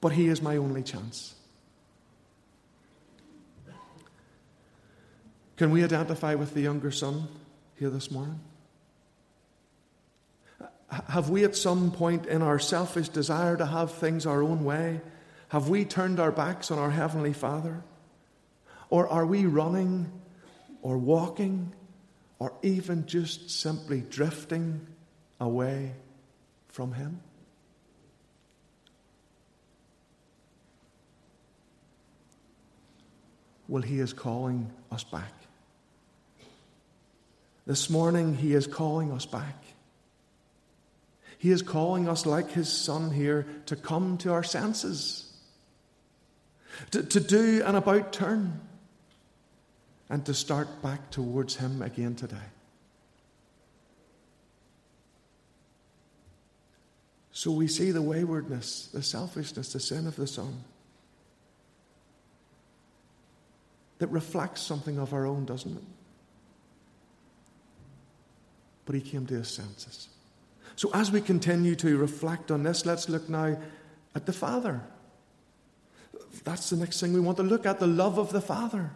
But 0.00 0.12
he 0.12 0.28
is 0.28 0.40
my 0.40 0.56
only 0.56 0.82
chance. 0.82 1.34
Can 5.58 5.70
we 5.70 5.84
identify 5.84 6.36
with 6.36 6.54
the 6.54 6.62
younger 6.62 6.90
son 6.90 7.28
here 7.78 7.90
this 7.90 8.10
morning? 8.10 8.40
Have 10.88 11.30
we 11.30 11.44
at 11.44 11.56
some 11.56 11.90
point 11.90 12.26
in 12.26 12.42
our 12.42 12.58
selfish 12.58 13.08
desire 13.08 13.56
to 13.56 13.66
have 13.66 13.92
things 13.92 14.24
our 14.24 14.42
own 14.42 14.64
way, 14.64 15.00
have 15.48 15.68
we 15.68 15.84
turned 15.84 16.20
our 16.20 16.32
backs 16.32 16.70
on 16.70 16.78
our 16.78 16.90
Heavenly 16.90 17.32
Father? 17.32 17.82
Or 18.90 19.08
are 19.08 19.26
we 19.26 19.46
running 19.46 20.10
or 20.82 20.98
walking 20.98 21.72
or 22.38 22.52
even 22.62 23.06
just 23.06 23.50
simply 23.50 24.00
drifting 24.00 24.86
away 25.40 25.92
from 26.68 26.92
Him? 26.92 27.20
Well, 33.68 33.82
He 33.82 33.98
is 33.98 34.12
calling 34.12 34.70
us 34.92 35.02
back. 35.02 35.32
This 37.66 37.90
morning, 37.90 38.36
He 38.36 38.54
is 38.54 38.68
calling 38.68 39.10
us 39.10 39.26
back. 39.26 39.64
He 41.38 41.50
is 41.50 41.62
calling 41.62 42.08
us, 42.08 42.26
like 42.26 42.50
his 42.50 42.70
son 42.70 43.10
here, 43.10 43.46
to 43.66 43.76
come 43.76 44.18
to 44.18 44.32
our 44.32 44.42
senses, 44.42 45.32
to, 46.90 47.02
to 47.02 47.20
do 47.20 47.62
an 47.64 47.74
about 47.74 48.12
turn, 48.12 48.60
and 50.08 50.24
to 50.26 50.34
start 50.34 50.82
back 50.82 51.10
towards 51.10 51.56
him 51.56 51.82
again 51.82 52.14
today. 52.14 52.36
So 57.32 57.50
we 57.50 57.68
see 57.68 57.90
the 57.90 58.00
waywardness, 58.00 58.86
the 58.86 59.02
selfishness, 59.02 59.74
the 59.74 59.80
sin 59.80 60.06
of 60.06 60.16
the 60.16 60.26
son 60.26 60.64
that 63.98 64.06
reflects 64.08 64.62
something 64.62 64.98
of 64.98 65.12
our 65.12 65.26
own, 65.26 65.44
doesn't 65.44 65.76
it? 65.76 65.82
But 68.86 68.94
he 68.94 69.00
came 69.00 69.26
to 69.26 69.34
his 69.34 69.48
senses. 69.48 70.08
So, 70.76 70.90
as 70.92 71.10
we 71.10 71.22
continue 71.22 71.74
to 71.76 71.96
reflect 71.96 72.50
on 72.50 72.62
this, 72.62 72.84
let's 72.84 73.08
look 73.08 73.30
now 73.30 73.56
at 74.14 74.26
the 74.26 74.32
Father. 74.32 74.82
That's 76.44 76.68
the 76.68 76.76
next 76.76 77.00
thing 77.00 77.14
we 77.14 77.20
want 77.20 77.38
to 77.38 77.42
look 77.42 77.64
at 77.64 77.80
the 77.80 77.86
love 77.86 78.18
of 78.18 78.30
the 78.30 78.42
Father. 78.42 78.90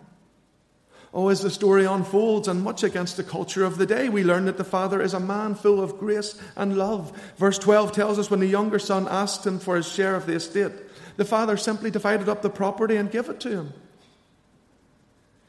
Oh, 1.13 1.29
as 1.29 1.41
the 1.41 1.51
story 1.51 1.87
unfolds, 1.87 2.49
and 2.49 2.63
much 2.63 2.85
against 2.85 3.17
the 3.17 3.25
culture 3.25 3.65
of 3.65 3.79
the 3.79 3.87
day, 3.87 4.11
we 4.11 4.23
learn 4.23 4.45
that 4.45 4.59
the 4.59 4.63
Father 4.65 5.01
is 5.01 5.15
a 5.15 5.19
man 5.19 5.55
full 5.55 5.83
of 5.83 5.99
grace 5.99 6.41
and 6.55 6.77
love. 6.77 7.19
Verse 7.37 7.59
12 7.59 7.93
tells 7.93 8.19
us 8.19 8.31
when 8.31 8.41
the 8.41 8.47
younger 8.47 8.79
son 8.79 9.09
asked 9.11 9.45
him 9.45 9.59
for 9.59 9.75
his 9.75 9.89
share 9.89 10.15
of 10.15 10.27
the 10.27 10.35
estate, 10.35 10.73
the 11.17 11.25
Father 11.25 11.57
simply 11.57 11.91
divided 11.91 12.29
up 12.29 12.43
the 12.43 12.51
property 12.51 12.95
and 12.97 13.11
gave 13.11 13.29
it 13.29 13.41
to 13.41 13.51
him. 13.51 13.73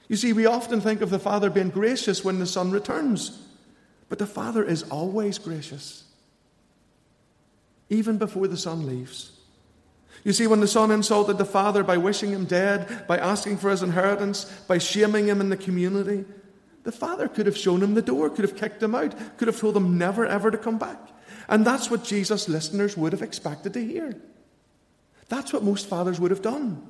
You 0.07 0.15
see, 0.15 0.33
we 0.33 0.45
often 0.45 0.81
think 0.81 1.01
of 1.01 1.09
the 1.09 1.19
Father 1.19 1.49
being 1.49 1.69
gracious 1.69 2.23
when 2.23 2.39
the 2.39 2.47
Son 2.47 2.71
returns, 2.71 3.37
but 4.09 4.17
the 4.17 4.25
Father 4.25 4.63
is 4.63 4.83
always 4.83 5.37
gracious 5.37 6.05
even 7.91 8.17
before 8.17 8.47
the 8.47 8.57
son 8.57 8.87
leaves. 8.87 9.33
You 10.23 10.33
see, 10.33 10.47
when 10.47 10.61
the 10.61 10.67
son 10.67 10.91
insulted 10.91 11.37
the 11.37 11.45
father 11.45 11.83
by 11.83 11.97
wishing 11.97 12.31
him 12.31 12.45
dead, 12.45 13.05
by 13.07 13.17
asking 13.17 13.57
for 13.57 13.69
his 13.69 13.83
inheritance, 13.83 14.45
by 14.67 14.77
shaming 14.77 15.27
him 15.27 15.41
in 15.41 15.49
the 15.49 15.57
community, 15.57 16.25
the 16.83 16.91
father 16.91 17.27
could 17.27 17.45
have 17.45 17.57
shown 17.57 17.83
him 17.83 17.93
the 17.93 18.01
door, 18.01 18.29
could 18.29 18.45
have 18.45 18.55
kicked 18.55 18.81
him 18.81 18.95
out, 18.95 19.13
could 19.37 19.47
have 19.47 19.59
told 19.59 19.75
him 19.75 19.97
never 19.97 20.25
ever 20.25 20.49
to 20.49 20.57
come 20.57 20.77
back. 20.77 20.99
And 21.49 21.65
that's 21.65 21.91
what 21.91 22.03
Jesus' 22.03 22.47
listeners 22.47 22.95
would 22.95 23.11
have 23.11 23.21
expected 23.21 23.73
to 23.73 23.85
hear. 23.85 24.15
That's 25.27 25.51
what 25.51 25.63
most 25.63 25.87
fathers 25.87 26.19
would 26.19 26.31
have 26.31 26.41
done. 26.41 26.87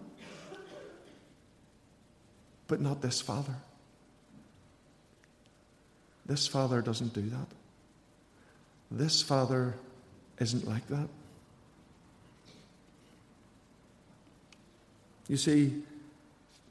But 2.67 2.79
not 2.79 3.01
this 3.01 3.22
father. 3.22 3.55
This 6.25 6.48
father 6.48 6.81
doesn't 6.81 7.13
do 7.13 7.24
that. 7.29 7.48
This 8.91 9.22
father 9.22 9.75
isn't 10.41 10.67
like 10.67 10.86
that. 10.88 11.07
You 15.27 15.38
see, 15.38 15.83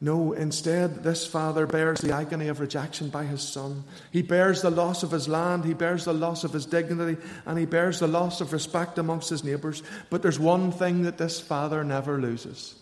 no, 0.00 0.33
instead, 0.33 1.05
this 1.05 1.27
father 1.27 1.67
bears 1.67 2.00
the 2.00 2.12
agony 2.12 2.49
of 2.49 2.59
rejection 2.59 3.11
by 3.11 3.25
his 3.25 3.43
son. 3.43 3.85
He 4.11 4.23
bears 4.23 4.61
the 4.61 4.71
loss 4.71 5.03
of 5.03 5.12
his 5.12 5.29
land, 5.29 5.65
he 5.65 5.75
bears 5.75 6.05
the 6.05 6.12
loss 6.12 6.43
of 6.43 6.53
his 6.53 6.67
dignity, 6.67 7.21
and 7.47 7.59
he 7.59 7.65
bears 7.65 8.00
the 8.00 8.09
loss 8.09 8.41
of 8.41 8.53
respect 8.53 8.99
amongst 8.99 9.31
his 9.31 9.45
neighbours. 9.45 9.83
But 10.11 10.23
there's 10.23 10.41
one 10.41 10.73
thing 10.73 11.03
that 11.03 11.19
this 11.19 11.41
father 11.41 11.85
never 11.85 12.21
loses 12.21 12.80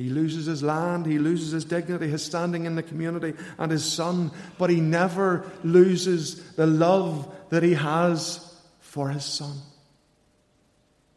he 0.00 0.08
loses 0.08 0.46
his 0.46 0.62
land, 0.62 1.04
he 1.04 1.18
loses 1.18 1.52
his 1.52 1.66
dignity, 1.66 2.08
his 2.08 2.24
standing 2.24 2.64
in 2.64 2.74
the 2.74 2.82
community, 2.82 3.34
and 3.58 3.70
his 3.70 3.84
son, 3.84 4.30
but 4.56 4.70
he 4.70 4.80
never 4.80 5.44
loses 5.62 6.42
the 6.52 6.66
love 6.66 7.30
that 7.50 7.62
he 7.62 7.74
has 7.74 8.58
for 8.80 9.10
his 9.10 9.26
son. 9.26 9.58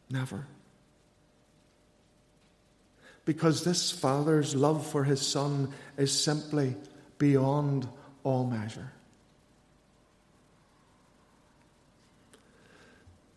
Never. 0.09 0.45
Because 3.23 3.63
this 3.63 3.89
father's 3.89 4.53
love 4.53 4.85
for 4.85 5.05
his 5.05 5.21
son 5.21 5.69
is 5.95 6.11
simply 6.11 6.75
beyond 7.17 7.87
all 8.25 8.45
measure. 8.45 8.91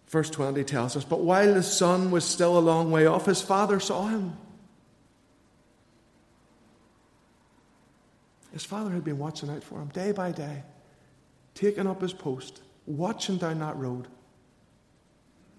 Verse 0.09 0.29
20 0.29 0.65
tells 0.65 0.97
us, 0.97 1.05
But 1.05 1.21
while 1.21 1.55
the 1.55 1.63
son 1.63 2.11
was 2.11 2.25
still 2.25 2.59
a 2.59 2.61
long 2.61 2.91
way 2.91 3.07
off, 3.07 3.27
his 3.27 3.43
father 3.43 3.79
saw 3.79 4.09
him 4.09 4.37
His 8.57 8.65
father 8.65 8.91
had 8.91 9.05
been 9.05 9.19
watching 9.19 9.51
out 9.51 9.63
for 9.63 9.83
him 9.83 9.89
day 9.89 10.13
by 10.13 10.33
day, 10.33 10.63
taking 11.55 11.87
up 11.87 12.01
his 12.01 12.15
post, 12.15 12.63
watching 12.87 13.37
down 13.37 13.59
that 13.59 13.77
road, 13.77 14.09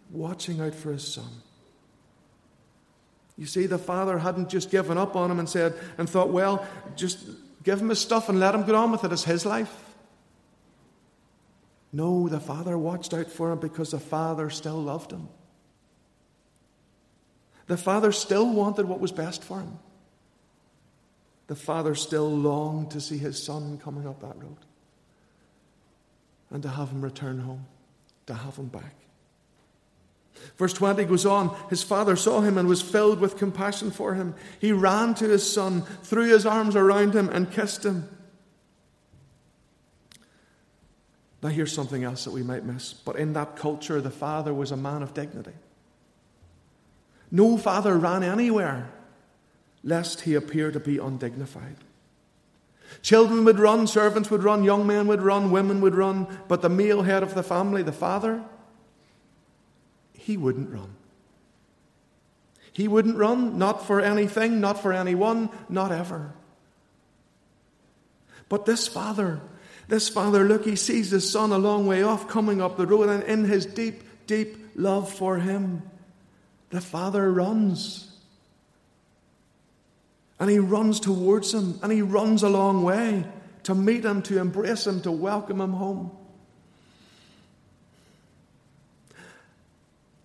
watching 0.10 0.60
out 0.62 0.74
for 0.74 0.92
his 0.92 1.08
son. 1.08 1.30
You 3.38 3.46
see, 3.46 3.68
the 3.68 3.78
father 3.78 4.18
hadn't 4.18 4.50
just 4.50 4.72
given 4.72 4.98
up 4.98 5.16
on 5.16 5.30
him 5.30 5.38
and 5.38 5.48
said, 5.48 5.76
and 6.00 6.10
thought, 6.10 6.32
well, 6.32 6.68
just 6.96 7.20
give 7.64 7.80
him 7.80 7.90
his 7.90 8.00
stuff 8.00 8.30
and 8.30 8.40
let 8.40 8.56
him 8.56 8.66
get 8.66 8.74
on 8.74 8.92
with 8.92 9.04
it. 9.04 9.12
It's 9.12 9.26
his 9.26 9.46
life. 9.46 9.94
No, 11.94 12.28
the 12.28 12.40
father 12.40 12.80
watched 12.80 13.14
out 13.14 13.30
for 13.30 13.52
him 13.52 13.60
because 13.60 13.92
the 13.92 14.00
father 14.00 14.50
still 14.50 14.82
loved 14.82 15.12
him. 15.12 15.30
The 17.68 17.78
father 17.78 18.12
still 18.12 18.52
wanted 18.52 18.88
what 18.88 19.00
was 19.00 19.12
best 19.12 19.44
for 19.44 19.60
him. 19.60 19.78
The 21.48 21.56
father 21.56 21.96
still 21.96 22.30
longed 22.30 22.92
to 22.92 23.02
see 23.02 23.18
his 23.18 23.42
son 23.42 23.78
coming 23.78 24.06
up 24.06 24.20
that 24.22 24.38
road 24.38 24.58
and 26.50 26.62
to 26.64 26.70
have 26.70 26.90
him 26.90 27.02
return 27.02 27.40
home, 27.40 27.66
to 28.28 28.34
have 28.34 28.58
him 28.58 28.68
back. 28.68 28.96
Verse 30.58 30.74
20 30.74 31.06
goes 31.06 31.26
on 31.26 31.56
His 31.70 31.84
father 31.84 32.16
saw 32.16 32.42
him 32.42 32.58
and 32.58 32.68
was 32.68 32.82
filled 32.82 33.20
with 33.20 33.38
compassion 33.38 33.92
for 33.92 34.14
him. 34.14 34.36
He 34.60 34.72
ran 34.72 35.16
to 35.16 35.28
his 35.28 35.52
son, 35.52 35.82
threw 36.04 36.28
his 36.28 36.46
arms 36.46 36.76
around 36.76 37.16
him, 37.16 37.30
and 37.30 37.52
kissed 37.52 37.86
him. 37.86 38.10
Now, 41.42 41.50
here's 41.50 41.72
something 41.72 42.04
else 42.04 42.24
that 42.24 42.32
we 42.32 42.44
might 42.44 42.66
miss. 42.66 42.94
But 42.94 43.18
in 43.18 43.34
that 43.34 43.56
culture, 43.56 44.02
the 44.02 44.10
father 44.10 44.54
was 44.54 44.72
a 44.72 44.78
man 44.78 45.04
of 45.04 45.14
dignity. 45.14 45.54
No 47.30 47.58
father 47.58 47.98
ran 47.98 48.24
anywhere 48.24 48.92
lest 49.88 50.22
he 50.22 50.36
appear 50.36 50.70
to 50.70 50.82
be 50.82 50.98
undignified. 50.98 51.78
Children 53.02 53.46
would 53.46 53.58
run, 53.58 53.88
servants 53.88 54.30
would 54.30 54.44
run, 54.44 54.66
young 54.66 54.86
men 54.86 55.08
would 55.08 55.22
run, 55.22 55.50
women 55.50 55.80
would 55.80 55.96
run, 55.96 56.28
but 56.50 56.62
the 56.62 56.70
male 56.70 57.04
head 57.04 57.24
of 57.24 57.34
the 57.34 57.42
family, 57.42 57.84
the 57.84 57.94
father, 57.94 58.44
he 60.14 60.36
wouldn't 60.36 60.70
run. 60.70 60.94
He 62.74 62.90
wouldn't 62.90 63.16
run, 63.16 63.58
not 63.58 63.88
for 63.88 64.02
anything, 64.02 64.60
not 64.60 64.82
for 64.82 64.92
anyone, 64.92 65.50
not 65.70 65.94
ever. 65.94 66.34
But 68.50 68.66
this 68.66 68.90
father, 68.90 69.40
this 69.88 70.10
father, 70.10 70.44
look, 70.44 70.66
he 70.66 70.76
sees 70.76 71.12
his 71.12 71.30
son 71.32 71.54
a 71.54 71.58
long 71.58 71.88
way 71.88 72.04
off 72.04 72.28
coming 72.28 72.62
up 72.62 72.76
the 72.76 72.86
road, 72.86 73.08
and 73.08 73.24
in 73.24 73.46
his 73.46 73.66
deep, 73.66 74.04
deep 74.28 74.58
love 74.76 75.10
for 75.12 75.38
him, 75.38 75.82
the 76.72 76.82
father 76.82 77.32
runs. 77.32 78.07
And 80.40 80.50
he 80.50 80.60
runs 80.60 81.00
towards 81.00 81.54
him, 81.54 81.80
and 81.82 81.92
he 81.92 82.02
runs 82.02 82.44
a 82.44 82.50
long 82.50 82.84
way 82.84 83.26
to 83.64 83.74
meet 83.74 84.06
him, 84.06 84.22
to 84.24 84.40
embrace 84.40 84.86
him, 84.86 85.02
to 85.02 85.12
welcome 85.12 85.60
him 85.60 85.74
home. 85.74 86.12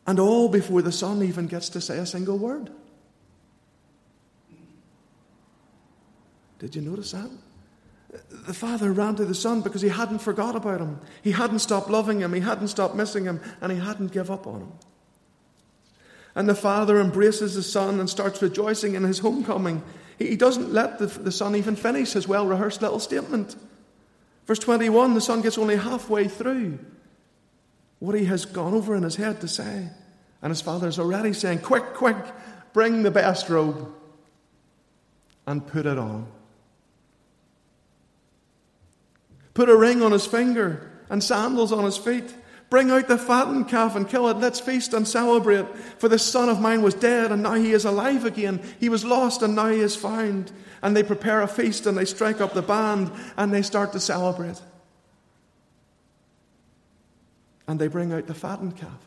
And 0.06 0.18
all 0.18 0.48
before 0.48 0.82
the 0.82 0.92
son 0.92 1.22
even 1.22 1.46
gets 1.46 1.68
to 1.70 1.80
say 1.80 1.98
a 1.98 2.06
single 2.06 2.36
word. 2.36 2.70
Did 6.58 6.76
you 6.76 6.82
notice 6.82 7.12
that? 7.12 7.30
The 8.30 8.54
father 8.54 8.92
ran 8.92 9.16
to 9.16 9.24
the 9.24 9.34
son 9.34 9.62
because 9.62 9.80
he 9.80 9.88
hadn't 9.88 10.18
forgot 10.18 10.54
about 10.54 10.80
him. 10.80 11.00
He 11.22 11.32
hadn't 11.32 11.60
stopped 11.60 11.88
loving 11.88 12.20
him. 12.20 12.32
He 12.32 12.40
hadn't 12.40 12.68
stopped 12.68 12.94
missing 12.94 13.24
him. 13.24 13.40
And 13.60 13.72
he 13.72 13.78
hadn't 13.78 14.12
give 14.12 14.30
up 14.30 14.46
on 14.46 14.60
him. 14.60 14.72
And 16.34 16.48
the 16.48 16.54
father 16.54 17.00
embraces 17.00 17.54
the 17.54 17.62
son 17.62 17.98
and 17.98 18.08
starts 18.08 18.42
rejoicing 18.42 18.94
in 18.94 19.02
his 19.02 19.20
homecoming. 19.20 19.82
He 20.28 20.36
doesn't 20.36 20.72
let 20.72 20.98
the, 20.98 21.06
the 21.06 21.32
son 21.32 21.56
even 21.56 21.76
finish 21.76 22.12
his 22.12 22.28
well 22.28 22.46
rehearsed 22.46 22.82
little 22.82 23.00
statement. 23.00 23.56
Verse 24.46 24.58
21 24.58 25.14
the 25.14 25.20
son 25.20 25.40
gets 25.40 25.58
only 25.58 25.76
halfway 25.76 26.28
through 26.28 26.78
what 27.98 28.16
he 28.16 28.24
has 28.24 28.44
gone 28.44 28.74
over 28.74 28.96
in 28.96 29.02
his 29.04 29.16
head 29.16 29.40
to 29.40 29.48
say. 29.48 29.88
And 30.42 30.50
his 30.50 30.60
father 30.60 30.88
is 30.88 30.98
already 30.98 31.32
saying, 31.32 31.60
Quick, 31.60 31.94
quick, 31.94 32.16
bring 32.72 33.02
the 33.04 33.10
best 33.10 33.48
robe 33.48 33.92
and 35.46 35.64
put 35.66 35.86
it 35.86 35.98
on. 35.98 36.26
Put 39.54 39.68
a 39.68 39.76
ring 39.76 40.02
on 40.02 40.12
his 40.12 40.26
finger 40.26 40.90
and 41.10 41.22
sandals 41.22 41.72
on 41.72 41.84
his 41.84 41.96
feet. 41.96 42.34
Bring 42.72 42.90
out 42.90 43.06
the 43.06 43.18
fattened 43.18 43.68
calf 43.68 43.96
and 43.96 44.08
kill 44.08 44.30
it. 44.30 44.38
Let's 44.38 44.58
feast 44.58 44.94
and 44.94 45.06
celebrate. 45.06 45.68
For 45.98 46.08
this 46.08 46.22
son 46.22 46.48
of 46.48 46.58
mine 46.58 46.80
was 46.80 46.94
dead 46.94 47.30
and 47.30 47.42
now 47.42 47.52
he 47.52 47.72
is 47.72 47.84
alive 47.84 48.24
again. 48.24 48.62
He 48.80 48.88
was 48.88 49.04
lost 49.04 49.42
and 49.42 49.54
now 49.54 49.68
he 49.68 49.80
is 49.80 49.94
found. 49.94 50.50
And 50.80 50.96
they 50.96 51.02
prepare 51.02 51.42
a 51.42 51.46
feast 51.46 51.84
and 51.86 51.98
they 51.98 52.06
strike 52.06 52.40
up 52.40 52.54
the 52.54 52.62
band 52.62 53.12
and 53.36 53.52
they 53.52 53.60
start 53.60 53.92
to 53.92 54.00
celebrate 54.00 54.58
and 57.68 57.78
they 57.78 57.88
bring 57.88 58.10
out 58.10 58.26
the 58.26 58.32
fattened 58.32 58.78
calf. 58.78 59.06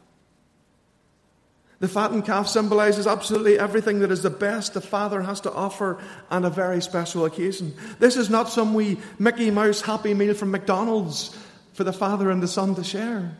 The 1.79 1.87
fattened 1.87 2.27
calf 2.27 2.47
symbolizes 2.47 3.07
absolutely 3.07 3.57
everything 3.57 3.97
that 4.01 4.11
is 4.11 4.21
the 4.21 4.29
best 4.29 4.75
the 4.75 4.79
Father 4.81 5.23
has 5.23 5.41
to 5.41 5.51
offer 5.51 5.97
on 6.29 6.45
a 6.45 6.51
very 6.51 6.83
special 6.83 7.25
occasion. 7.25 7.73
This 7.97 8.15
is 8.15 8.29
not 8.29 8.49
some 8.49 8.75
wee 8.75 8.99
Mickey 9.17 9.49
Mouse 9.49 9.81
happy 9.81 10.13
meal 10.13 10.35
from 10.35 10.51
McDonald's 10.51 11.35
for 11.73 11.83
the 11.83 11.91
Father 11.91 12.29
and 12.29 12.43
the 12.43 12.47
Son 12.47 12.75
to 12.75 12.83
share. 12.83 13.35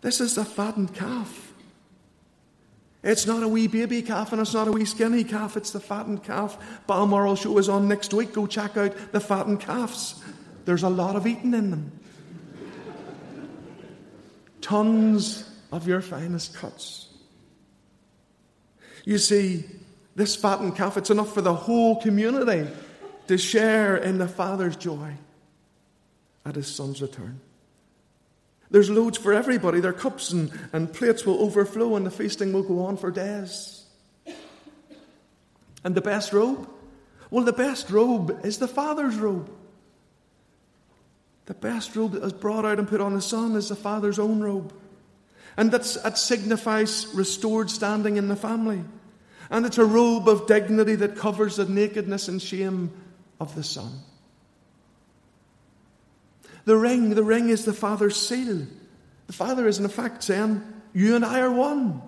This 0.00 0.20
is 0.20 0.34
the 0.34 0.44
fattened 0.44 0.94
calf. 0.94 1.52
It's 3.02 3.26
not 3.26 3.42
a 3.42 3.48
wee 3.48 3.66
baby 3.66 4.02
calf 4.02 4.32
and 4.32 4.40
it's 4.40 4.52
not 4.52 4.68
a 4.68 4.72
wee 4.72 4.84
skinny 4.84 5.24
calf, 5.24 5.56
it's 5.56 5.70
the 5.70 5.80
fattened 5.80 6.22
calf. 6.22 6.58
Balmoral 6.86 7.36
show 7.36 7.56
is 7.58 7.68
on 7.68 7.88
next 7.88 8.12
week. 8.12 8.32
Go 8.32 8.46
check 8.46 8.76
out 8.76 8.94
the 9.12 9.20
fattened 9.20 9.60
calves. 9.60 10.22
There's 10.66 10.82
a 10.82 10.90
lot 10.90 11.16
of 11.16 11.26
eating 11.26 11.54
in 11.54 11.70
them 11.70 11.92
tons 14.60 15.50
of 15.72 15.88
your 15.88 16.00
finest 16.00 16.54
cuts. 16.54 17.08
You 19.04 19.18
see, 19.18 19.64
this 20.14 20.36
fattened 20.36 20.76
calf, 20.76 20.96
it's 20.96 21.10
enough 21.10 21.32
for 21.32 21.40
the 21.40 21.54
whole 21.54 22.00
community 22.00 22.68
to 23.26 23.38
share 23.38 23.96
in 23.96 24.18
the 24.18 24.28
Father's 24.28 24.76
joy 24.76 25.14
at 26.44 26.54
his 26.54 26.66
Son's 26.66 27.00
return. 27.00 27.40
There's 28.70 28.88
loads 28.88 29.18
for 29.18 29.32
everybody. 29.32 29.80
Their 29.80 29.92
cups 29.92 30.30
and, 30.30 30.52
and 30.72 30.92
plates 30.92 31.26
will 31.26 31.42
overflow, 31.42 31.96
and 31.96 32.06
the 32.06 32.10
feasting 32.10 32.52
will 32.52 32.62
go 32.62 32.84
on 32.84 32.96
for 32.96 33.10
days. 33.10 33.84
And 35.82 35.94
the 35.94 36.00
best 36.00 36.32
robe? 36.32 36.68
Well, 37.30 37.44
the 37.44 37.52
best 37.52 37.90
robe 37.90 38.40
is 38.44 38.58
the 38.58 38.68
Father's 38.68 39.16
robe. 39.16 39.50
The 41.46 41.54
best 41.54 41.96
robe 41.96 42.12
that 42.12 42.22
is 42.22 42.32
brought 42.32 42.64
out 42.64 42.78
and 42.78 42.86
put 42.86 43.00
on 43.00 43.14
the 43.14 43.20
Son 43.20 43.56
is 43.56 43.70
the 43.70 43.76
Father's 43.76 44.18
own 44.18 44.40
robe. 44.40 44.72
And 45.56 45.72
that's, 45.72 45.94
that 46.02 46.16
signifies 46.16 47.08
restored 47.14 47.70
standing 47.70 48.16
in 48.16 48.28
the 48.28 48.36
family. 48.36 48.84
And 49.50 49.66
it's 49.66 49.78
a 49.78 49.84
robe 49.84 50.28
of 50.28 50.46
dignity 50.46 50.94
that 50.96 51.16
covers 51.16 51.56
the 51.56 51.64
nakedness 51.64 52.28
and 52.28 52.40
shame 52.40 52.92
of 53.40 53.54
the 53.56 53.64
Son. 53.64 53.90
The 56.64 56.76
ring, 56.76 57.10
the 57.10 57.22
ring 57.22 57.48
is 57.48 57.64
the 57.64 57.72
Father's 57.72 58.16
seal. 58.16 58.66
The 59.26 59.32
Father 59.32 59.66
is, 59.66 59.78
in 59.78 59.84
effect, 59.84 60.22
saying, 60.22 60.62
You 60.92 61.16
and 61.16 61.24
I 61.24 61.40
are 61.40 61.50
one. 61.50 62.02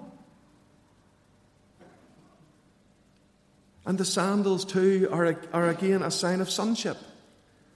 And 3.84 3.98
the 3.98 4.04
sandals, 4.04 4.64
too, 4.64 5.08
are, 5.10 5.36
are 5.52 5.68
again 5.68 6.02
a 6.02 6.10
sign 6.10 6.40
of 6.40 6.50
sonship. 6.50 6.96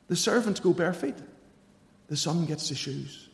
The 0.09 0.17
servants 0.17 0.61
go 0.61 0.73
bare 0.73 0.93
feet. 0.93 1.17
The 2.09 2.17
son 2.17 2.47
gets 2.47 2.69
the 2.69 2.77
shoes. 2.77 3.29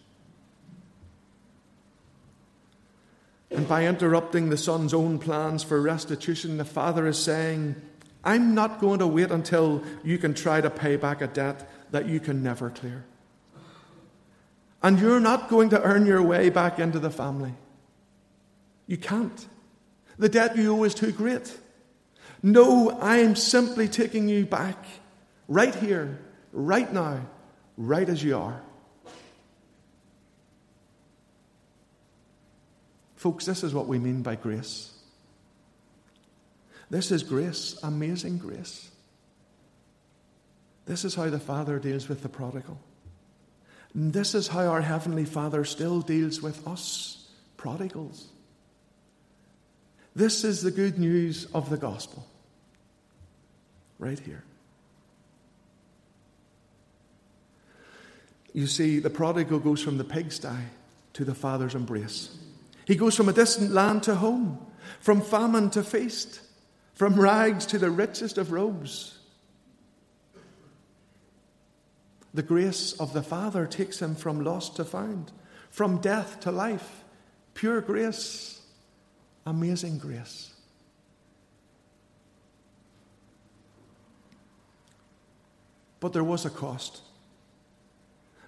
And 3.51 3.69
by 3.69 3.87
interrupting 3.87 4.49
the 4.49 4.57
son's 4.57 4.95
own 4.95 5.19
plans 5.19 5.63
for 5.63 5.81
restitution, 5.81 6.57
the 6.57 6.65
father 6.65 7.07
is 7.07 7.19
saying, 7.19 7.77
I'm 8.25 8.55
not 8.55 8.81
going 8.81 9.01
to 9.01 9.07
wait 9.07 9.31
until 9.31 9.83
you 10.03 10.17
can 10.17 10.33
try 10.33 10.63
to 10.63 10.71
pay 10.71 10.97
back 10.97 11.21
a 11.21 11.27
debt 11.27 11.69
that 11.91 12.07
you 12.07 12.19
can 12.19 12.43
never 12.43 12.71
clear. 12.71 13.05
And 14.83 14.99
you're 14.99 15.21
not 15.21 15.49
going 15.49 15.71
to 15.71 15.83
earn 15.83 16.07
your 16.07 16.23
way 16.23 16.51
back 16.51 16.79
into 16.79 16.99
the 16.99 17.11
family. 17.11 17.55
You 18.87 18.97
can't. 18.97 19.47
The 20.19 20.29
debt 20.29 20.57
you 20.57 20.77
owe 20.77 20.85
is 20.85 20.95
too 20.95 21.13
great. 21.13 21.57
No, 22.43 22.91
I'm 23.01 23.37
simply 23.37 23.87
taking 23.87 24.29
you 24.29 24.45
back 24.45 24.85
right 25.47 25.75
here, 25.75 26.19
right 26.53 26.93
now, 26.93 27.21
right 27.77 28.09
as 28.09 28.23
you 28.23 28.37
are. 28.37 28.61
Folks, 33.15 33.47
this 33.47 33.63
is 33.63 33.73
what 33.73 33.87
we 33.87 34.01
mean 34.01 34.23
by 34.23 34.35
grace. 34.35 34.93
This 36.91 37.13
is 37.13 37.23
grace, 37.23 37.79
amazing 37.85 38.39
grace. 38.39 38.91
This 40.87 41.05
is 41.05 41.15
how 41.15 41.31
the 41.31 41.39
Father 41.39 41.79
deals 41.79 42.09
with 42.09 42.23
the 42.23 42.29
prodigal. 42.29 42.79
This 43.95 44.35
is 44.35 44.49
how 44.49 44.67
our 44.67 44.81
Heavenly 44.81 45.25
Father 45.25 45.65
still 45.65 46.01
deals 46.01 46.41
with 46.41 46.67
us, 46.67 47.29
prodigals. 47.57 48.29
This 50.15 50.45
is 50.45 50.63
the 50.63 50.71
good 50.71 50.99
news 50.99 51.47
of 51.55 51.71
the 51.71 51.77
gospel. 51.77 52.27
Right 53.99 54.19
here. 54.19 54.45
You 58.53 58.67
see, 58.67 58.99
the 58.99 59.11
prodigal 59.11 59.59
goes 59.59 59.83
from 59.83 59.99
the 59.99 60.05
pigsty 60.05 60.57
to 61.15 61.25
the 61.25 61.35
Father's 61.35 61.75
embrace. 61.75 62.37
He 62.85 62.97
goes 62.97 63.15
from 63.15 63.29
a 63.29 63.33
distant 63.33 63.71
land 63.71 64.03
to 64.05 64.15
home, 64.15 64.59
from 65.01 65.21
famine 65.21 65.71
to 65.71 65.83
feast, 65.83 66.41
from 66.95 67.19
rags 67.19 67.65
to 67.67 67.79
the 67.79 67.91
richest 67.91 68.39
of 68.39 68.53
robes. 68.53 69.19
The 72.35 72.43
grace 72.43 72.93
of 72.95 73.13
the 73.13 73.23
Father 73.23 73.67
takes 73.67 74.01
him 74.01 74.15
from 74.15 74.43
lost 74.43 74.77
to 74.77 74.85
found, 74.85 75.33
from 75.71 75.99
death 75.99 76.41
to 76.41 76.51
life. 76.51 77.05
Pure 77.55 77.83
grace, 77.83 78.63
amazing 79.45 79.99
grace. 79.99 80.55
But 86.01 86.13
there 86.13 86.25
was 86.25 86.45
a 86.45 86.51
cost. 86.51 87.03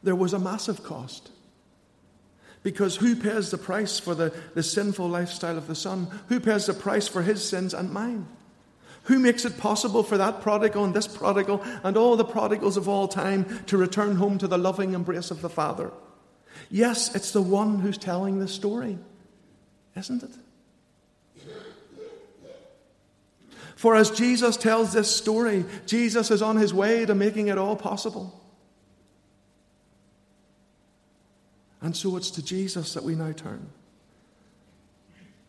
There 0.03 0.17
was 0.17 0.33
a 0.33 0.39
massive 0.39 0.83
cost. 0.83 1.31
Because 2.63 2.97
who 2.97 3.15
pays 3.15 3.51
the 3.51 3.59
price 3.59 4.01
for 4.01 4.15
the, 4.15 4.35
the 4.55 4.63
sinful 4.63 5.09
lifestyle 5.09 5.59
of 5.59 5.67
the 5.67 5.75
Son? 5.75 6.09
Who 6.29 6.41
pays 6.41 6.67
the 6.67 6.75
price 6.75 7.07
for 7.07 7.23
his 7.23 7.47
sins 7.47 7.75
and 7.75 7.93
mine? 7.93 8.27
Who 9.05 9.19
makes 9.19 9.45
it 9.45 9.59
possible 9.59 10.03
for 10.03 10.17
that 10.17 10.41
prodigal 10.41 10.85
and 10.85 10.95
this 10.95 11.07
prodigal 11.07 11.63
and 11.83 11.97
all 11.97 12.17
the 12.17 12.25
prodigals 12.25 12.77
of 12.77 12.89
all 12.89 13.07
time 13.07 13.65
to 13.67 13.77
return 13.77 14.17
home 14.17 14.39
to 14.39 14.49
the 14.49 14.59
loving 14.59 14.95
embrace 14.95 15.31
of 15.31 15.43
the 15.43 15.51
Father? 15.51 15.91
Yes, 16.71 17.15
it's 17.15 17.33
the 17.33 17.43
one 17.43 17.81
who's 17.81 17.99
telling 17.99 18.39
the 18.39 18.49
story, 18.49 18.99
isn't 19.97 20.23
it? 20.23 20.31
For 23.77 23.95
as 23.95 24.11
Jesus 24.11 24.57
tells 24.57 24.95
this 24.95 25.15
story, 25.15 25.67
Jesus 25.85 26.31
is 26.31 26.41
on 26.41 26.57
his 26.57 26.73
way 26.73 27.05
to 27.05 27.15
making 27.15 27.49
it 27.49 27.59
all 27.59 27.77
possible. 27.77 28.41
And 31.83 31.95
so 31.95 32.17
it's 32.17 32.31
to 32.31 32.43
Jesus 32.43 32.95
that 32.95 33.05
we 33.05 33.15
now 33.15 33.33
turn 33.33 33.69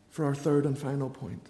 for 0.10 0.26
our 0.26 0.36
third 0.36 0.66
and 0.66 0.78
final 0.78 1.10
point. 1.10 1.48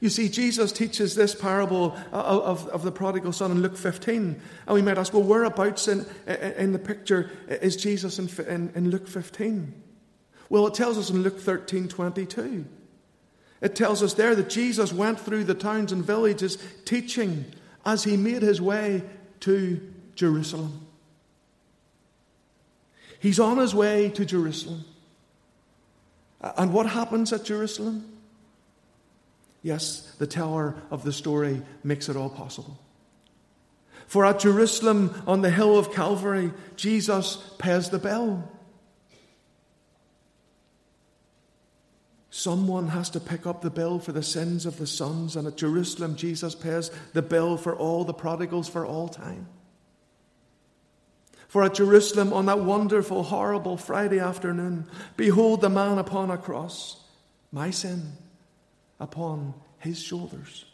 You 0.00 0.08
see, 0.08 0.28
Jesus 0.28 0.70
teaches 0.70 1.14
this 1.14 1.34
parable 1.34 1.96
of, 2.12 2.68
of 2.68 2.82
the 2.82 2.92
prodigal 2.92 3.32
son 3.32 3.50
in 3.50 3.62
Luke 3.62 3.76
15. 3.76 4.40
And 4.66 4.74
we 4.74 4.82
might 4.82 4.98
ask, 4.98 5.12
well, 5.12 5.24
whereabouts 5.24 5.88
in, 5.88 6.06
in 6.26 6.72
the 6.72 6.78
picture 6.78 7.30
is 7.48 7.76
Jesus 7.76 8.18
in, 8.18 8.28
in, 8.46 8.72
in 8.74 8.90
Luke 8.90 9.08
15? 9.08 9.82
Well, 10.50 10.66
it 10.66 10.74
tells 10.74 10.98
us 10.98 11.10
in 11.10 11.22
Luke 11.22 11.40
13 11.40 11.88
22. 11.88 12.64
It 13.60 13.74
tells 13.74 14.02
us 14.02 14.14
there 14.14 14.34
that 14.36 14.48
Jesus 14.48 14.92
went 14.92 15.18
through 15.18 15.44
the 15.44 15.54
towns 15.54 15.90
and 15.90 16.04
villages 16.04 16.58
teaching 16.84 17.46
as 17.84 18.04
he 18.04 18.16
made 18.16 18.42
his 18.42 18.60
way 18.60 19.02
to 19.40 19.80
Jerusalem. 20.14 20.86
He's 23.18 23.40
on 23.40 23.58
his 23.58 23.74
way 23.74 24.10
to 24.10 24.24
Jerusalem. 24.24 24.84
And 26.40 26.72
what 26.72 26.86
happens 26.86 27.32
at 27.32 27.44
Jerusalem? 27.44 28.17
Yes, 29.68 30.00
the 30.16 30.26
teller 30.26 30.76
of 30.90 31.04
the 31.04 31.12
story 31.12 31.60
makes 31.84 32.08
it 32.08 32.16
all 32.16 32.30
possible. 32.30 32.78
For 34.06 34.24
at 34.24 34.38
Jerusalem, 34.38 35.14
on 35.26 35.42
the 35.42 35.50
hill 35.50 35.76
of 35.76 35.92
Calvary, 35.92 36.54
Jesus 36.76 37.36
pays 37.58 37.90
the 37.90 37.98
bill. 37.98 38.50
Someone 42.30 42.88
has 42.88 43.10
to 43.10 43.20
pick 43.20 43.46
up 43.46 43.60
the 43.60 43.68
bill 43.68 43.98
for 43.98 44.12
the 44.12 44.22
sins 44.22 44.64
of 44.64 44.78
the 44.78 44.86
sons, 44.86 45.36
and 45.36 45.46
at 45.46 45.58
Jerusalem, 45.58 46.16
Jesus 46.16 46.54
pays 46.54 46.90
the 47.12 47.20
bill 47.20 47.58
for 47.58 47.76
all 47.76 48.04
the 48.04 48.14
prodigals 48.14 48.70
for 48.70 48.86
all 48.86 49.06
time. 49.06 49.48
For 51.46 51.62
at 51.62 51.74
Jerusalem, 51.74 52.32
on 52.32 52.46
that 52.46 52.60
wonderful, 52.60 53.22
horrible 53.22 53.76
Friday 53.76 54.18
afternoon, 54.18 54.86
behold 55.18 55.60
the 55.60 55.68
man 55.68 55.98
upon 55.98 56.30
a 56.30 56.38
cross, 56.38 57.04
my 57.52 57.70
sin 57.70 58.14
upon 59.00 59.54
his 59.78 60.00
shoulders. 60.00 60.64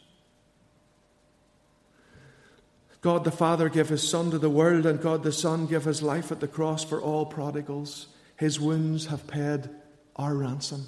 God 3.01 3.23
the 3.23 3.31
Father 3.31 3.69
gave 3.69 3.89
his 3.89 4.07
Son 4.07 4.31
to 4.31 4.39
the 4.39 4.49
world, 4.49 4.85
and 4.87 4.99
God 4.99 5.21
the 5.21 5.31
Son 5.31 5.67
gave 5.67 5.83
his 5.83 6.01
life 6.01 6.31
at 6.31 6.39
the 6.39 6.47
cross 6.47 6.83
for 6.83 6.99
all 6.99 7.25
prodigals. 7.25 8.07
His 8.35 8.59
wounds 8.59 9.05
have 9.05 9.27
paid 9.27 9.69
our 10.15 10.33
ransom. 10.33 10.87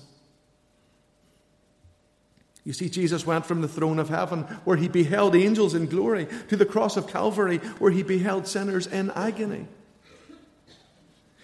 You 2.63 2.73
see, 2.73 2.89
Jesus 2.89 3.25
went 3.25 3.45
from 3.45 3.61
the 3.61 3.67
throne 3.67 3.99
of 3.99 4.09
heaven, 4.09 4.41
where 4.65 4.77
he 4.77 4.87
beheld 4.87 5.35
angels 5.35 5.73
in 5.73 5.85
glory, 5.85 6.27
to 6.49 6.57
the 6.57 6.65
cross 6.65 6.97
of 6.97 7.07
Calvary, 7.07 7.59
where 7.79 7.91
he 7.91 8.03
beheld 8.03 8.47
sinners 8.47 8.87
in 8.87 9.11
agony. 9.11 9.67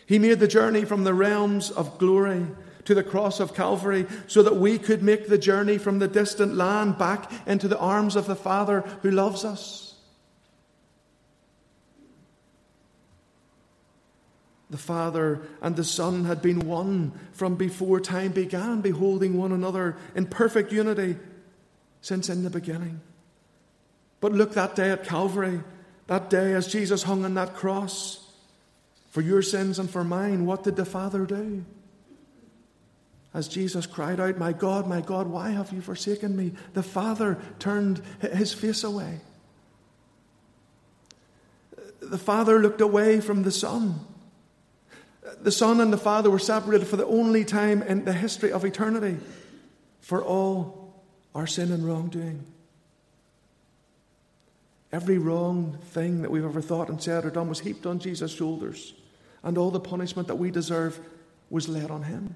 He 0.05 0.19
made 0.19 0.39
the 0.39 0.47
journey 0.47 0.85
from 0.85 1.03
the 1.03 1.13
realms 1.13 1.71
of 1.71 1.97
glory 1.97 2.47
to 2.85 2.95
the 2.95 3.03
cross 3.03 3.39
of 3.39 3.53
Calvary 3.53 4.05
so 4.27 4.43
that 4.43 4.57
we 4.57 4.77
could 4.77 5.03
make 5.03 5.27
the 5.27 5.37
journey 5.37 5.77
from 5.77 5.99
the 5.99 6.07
distant 6.07 6.55
land 6.55 6.97
back 6.97 7.31
into 7.45 7.67
the 7.67 7.79
arms 7.79 8.15
of 8.15 8.27
the 8.27 8.35
Father 8.35 8.81
who 9.01 9.11
loves 9.11 9.45
us. 9.45 9.95
The 14.69 14.77
Father 14.77 15.41
and 15.61 15.75
the 15.75 15.83
Son 15.83 16.25
had 16.25 16.41
been 16.41 16.61
one 16.61 17.11
from 17.31 17.55
before 17.55 17.99
time 17.99 18.31
began, 18.31 18.81
beholding 18.81 19.37
one 19.37 19.51
another 19.51 19.97
in 20.15 20.25
perfect 20.25 20.71
unity 20.71 21.15
since 22.01 22.27
in 22.27 22.43
the 22.43 22.49
beginning. 22.49 22.99
But 24.19 24.31
look 24.31 24.53
that 24.53 24.75
day 24.75 24.89
at 24.89 25.03
Calvary, 25.03 25.61
that 26.07 26.29
day 26.29 26.53
as 26.53 26.67
Jesus 26.67 27.03
hung 27.03 27.23
on 27.23 27.35
that 27.35 27.53
cross 27.53 28.31
for 29.11 29.21
your 29.21 29.43
sins 29.43 29.77
and 29.77 29.89
for 29.89 30.03
mine. 30.03 30.47
What 30.47 30.63
did 30.63 30.75
the 30.75 30.85
Father 30.85 31.25
do? 31.25 31.63
As 33.33 33.47
Jesus 33.47 33.87
cried 33.87 34.19
out, 34.19 34.37
My 34.37 34.53
God, 34.53 34.87
my 34.87 35.01
God, 35.01 35.27
why 35.27 35.49
have 35.49 35.73
you 35.73 35.81
forsaken 35.81 36.35
me? 36.35 36.53
The 36.73 36.83
Father 36.83 37.39
turned 37.59 38.01
his 38.19 38.53
face 38.53 38.83
away. 38.83 39.21
The 41.99 42.17
Father 42.17 42.59
looked 42.59 42.81
away 42.81 43.21
from 43.21 43.43
the 43.43 43.51
Son 43.51 43.99
the 45.41 45.51
Son 45.51 45.79
and 45.79 45.91
the 45.91 45.97
Father 45.97 46.29
were 46.29 46.39
separated 46.39 46.87
for 46.87 46.97
the 46.97 47.05
only 47.05 47.45
time 47.45 47.81
in 47.81 48.05
the 48.05 48.13
history 48.13 48.51
of 48.51 48.65
eternity 48.65 49.17
for 50.01 50.23
all 50.23 50.93
our 51.33 51.47
sin 51.47 51.71
and 51.71 51.85
wrongdoing. 51.85 52.45
Every 54.91 55.17
wrong 55.17 55.77
thing 55.91 56.21
that 56.21 56.29
we've 56.29 56.45
ever 56.45 56.61
thought 56.61 56.89
and 56.89 57.01
said 57.01 57.25
or 57.25 57.31
done 57.31 57.49
was 57.49 57.61
heaped 57.61 57.85
on 57.85 57.99
Jesus' 57.99 58.31
shoulders, 58.31 58.93
and 59.41 59.57
all 59.57 59.71
the 59.71 59.79
punishment 59.79 60.27
that 60.27 60.35
we 60.35 60.51
deserve 60.51 60.99
was 61.49 61.67
laid 61.67 61.89
on 61.89 62.03
him. 62.03 62.35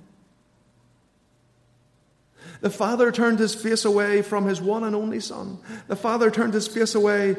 The 2.61 2.69
Father 2.69 3.11
turned 3.11 3.39
his 3.39 3.53
face 3.53 3.85
away 3.85 4.21
from 4.21 4.45
his 4.45 4.61
one 4.61 4.83
and 4.83 4.95
only 4.95 5.19
Son. 5.19 5.59
The 5.87 5.95
Father 5.95 6.31
turned 6.31 6.53
his 6.53 6.67
face 6.67 6.95
away 6.95 7.35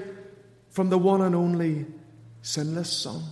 from 0.71 0.91
the 0.91 0.99
one 0.99 1.23
and 1.23 1.35
only 1.35 1.87
sinless 2.43 2.93
Son. 2.93 3.23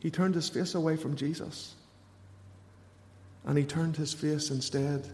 He 0.00 0.10
turned 0.10 0.34
his 0.34 0.48
face 0.48 0.74
away 0.74 0.96
from 0.96 1.16
Jesus. 1.16 1.74
And 3.44 3.56
he 3.56 3.64
turned 3.64 3.96
his 3.96 4.12
face 4.12 4.50
instead 4.50 5.08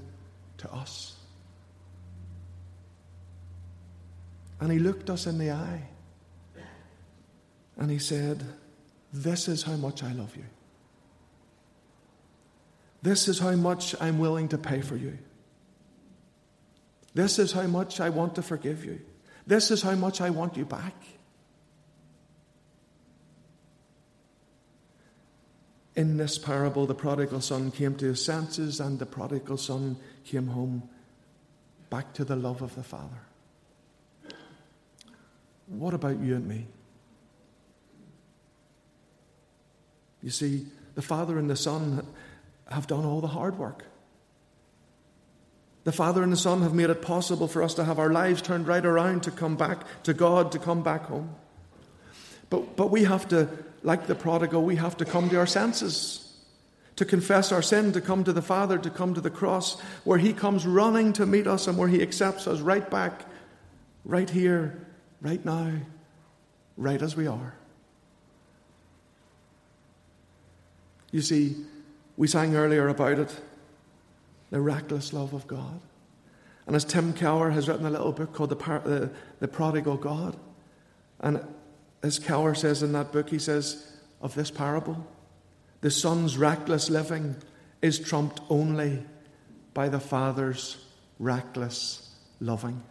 to 0.58 0.72
us. 0.72 1.16
And 4.60 4.72
he 4.72 4.78
looked 4.78 5.10
us 5.10 5.26
in 5.26 5.38
the 5.38 5.50
eye. 5.50 5.82
And 7.76 7.90
he 7.90 7.98
said, 7.98 8.44
This 9.12 9.48
is 9.48 9.62
how 9.62 9.76
much 9.76 10.02
I 10.02 10.12
love 10.12 10.34
you. 10.36 10.44
This 13.06 13.28
is 13.28 13.38
how 13.38 13.52
much 13.52 13.94
I'm 14.00 14.18
willing 14.18 14.48
to 14.48 14.58
pay 14.58 14.80
for 14.80 14.96
you. 14.96 15.16
This 17.14 17.38
is 17.38 17.52
how 17.52 17.62
much 17.68 18.00
I 18.00 18.08
want 18.08 18.34
to 18.34 18.42
forgive 18.42 18.84
you. 18.84 19.00
This 19.46 19.70
is 19.70 19.80
how 19.80 19.94
much 19.94 20.20
I 20.20 20.30
want 20.30 20.56
you 20.56 20.64
back. 20.64 20.92
In 25.94 26.16
this 26.16 26.36
parable, 26.36 26.84
the 26.84 26.96
prodigal 26.96 27.40
son 27.40 27.70
came 27.70 27.94
to 27.94 28.06
his 28.06 28.24
senses, 28.24 28.80
and 28.80 28.98
the 28.98 29.06
prodigal 29.06 29.56
son 29.56 29.98
came 30.24 30.48
home 30.48 30.82
back 31.90 32.12
to 32.14 32.24
the 32.24 32.34
love 32.34 32.60
of 32.60 32.74
the 32.74 32.82
Father. 32.82 33.22
What 35.68 35.94
about 35.94 36.18
you 36.18 36.34
and 36.34 36.48
me? 36.48 36.66
You 40.24 40.30
see, 40.30 40.66
the 40.96 41.02
Father 41.02 41.38
and 41.38 41.48
the 41.48 41.54
Son 41.54 42.04
have 42.70 42.86
done 42.86 43.04
all 43.04 43.20
the 43.20 43.28
hard 43.28 43.58
work. 43.58 43.84
The 45.84 45.92
Father 45.92 46.22
and 46.22 46.32
the 46.32 46.36
Son 46.36 46.62
have 46.62 46.74
made 46.74 46.90
it 46.90 47.00
possible 47.00 47.46
for 47.46 47.62
us 47.62 47.74
to 47.74 47.84
have 47.84 48.00
our 48.00 48.12
lives 48.12 48.42
turned 48.42 48.66
right 48.66 48.84
around, 48.84 49.22
to 49.22 49.30
come 49.30 49.56
back 49.56 49.84
to 50.02 50.12
God, 50.12 50.50
to 50.52 50.58
come 50.58 50.82
back 50.82 51.06
home. 51.06 51.34
But, 52.50 52.76
but 52.76 52.90
we 52.90 53.04
have 53.04 53.28
to 53.28 53.48
like 53.82 54.08
the 54.08 54.16
prodigal, 54.16 54.64
we 54.64 54.76
have 54.76 54.96
to 54.96 55.04
come 55.04 55.30
to 55.30 55.38
our 55.38 55.46
senses, 55.46 56.34
to 56.96 57.04
confess 57.04 57.52
our 57.52 57.62
sin, 57.62 57.92
to 57.92 58.00
come 58.00 58.24
to 58.24 58.32
the 58.32 58.42
Father, 58.42 58.78
to 58.78 58.90
come 58.90 59.14
to 59.14 59.20
the 59.20 59.30
cross, 59.30 59.80
where 60.02 60.18
He 60.18 60.32
comes 60.32 60.66
running 60.66 61.12
to 61.14 61.24
meet 61.24 61.46
us 61.46 61.68
and 61.68 61.78
where 61.78 61.88
He 61.88 62.02
accepts 62.02 62.48
us 62.48 62.58
right 62.58 62.90
back, 62.90 63.22
right 64.04 64.28
here, 64.28 64.84
right 65.20 65.44
now, 65.44 65.70
right 66.76 67.00
as 67.00 67.14
we 67.14 67.28
are. 67.28 67.54
You 71.12 71.22
see, 71.22 71.64
we 72.16 72.26
sang 72.26 72.56
earlier 72.56 72.88
about 72.88 73.18
it 73.18 73.40
the 74.50 74.60
reckless 74.60 75.12
love 75.12 75.34
of 75.34 75.46
God. 75.46 75.80
And 76.66 76.74
as 76.74 76.84
Tim 76.84 77.12
Keller 77.12 77.50
has 77.50 77.68
written 77.68 77.86
a 77.86 77.90
little 77.90 78.12
book 78.12 78.32
called 78.32 78.50
The, 78.50 78.56
Par- 78.56 78.82
the, 78.84 79.10
the 79.40 79.48
Prodigal 79.48 79.96
God, 79.96 80.36
and 81.20 81.40
as 82.02 82.18
Keller 82.18 82.54
says 82.54 82.82
in 82.82 82.92
that 82.92 83.12
book, 83.12 83.30
he 83.30 83.38
says 83.38 83.92
of 84.20 84.34
this 84.34 84.50
parable, 84.50 85.06
the 85.80 85.90
son's 85.90 86.38
reckless 86.38 86.90
living 86.90 87.36
is 87.82 87.98
trumped 87.98 88.40
only 88.48 89.02
by 89.74 89.88
the 89.88 90.00
father's 90.00 90.78
reckless 91.18 92.14
loving. 92.40 92.82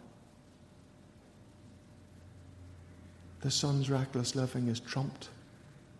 the 3.46 3.50
Son's 3.52 3.88
reckless 3.88 4.34
living 4.34 4.66
is 4.66 4.80
trumped 4.80 5.28